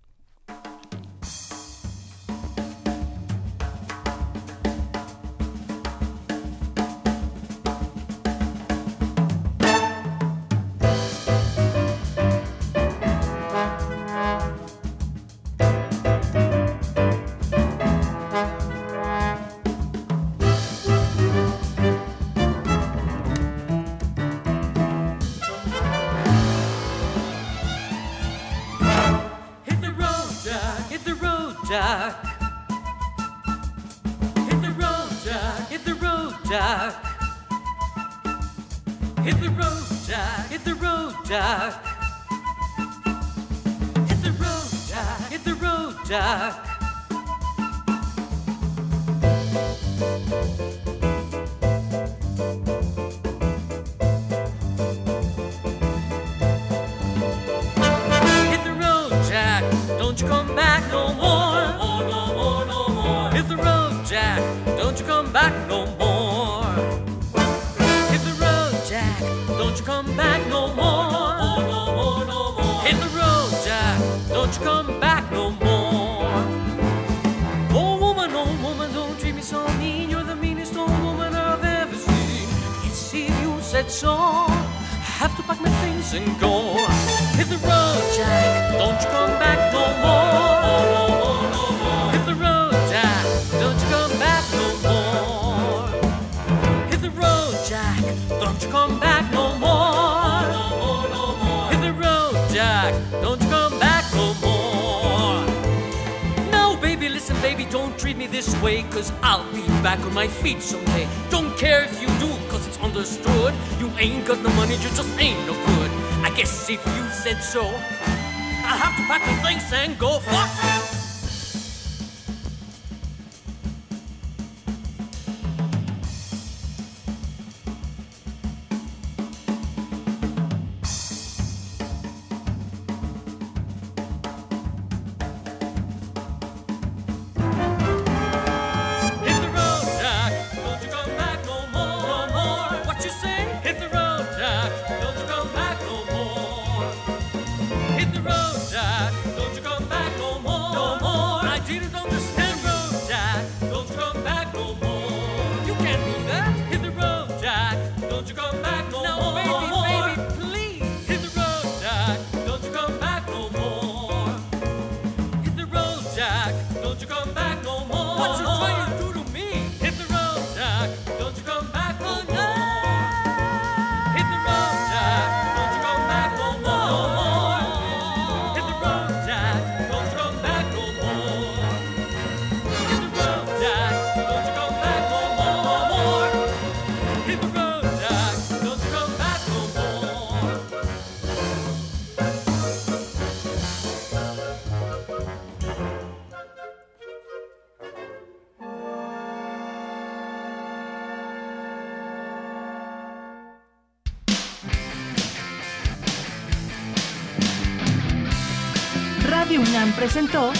[210.06, 210.52] Presentó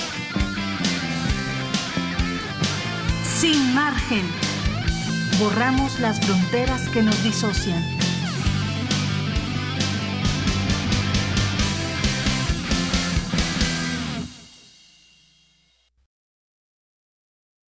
[3.39, 4.25] Sin margen.
[5.39, 7.96] Borramos las fronteras que nos disocian.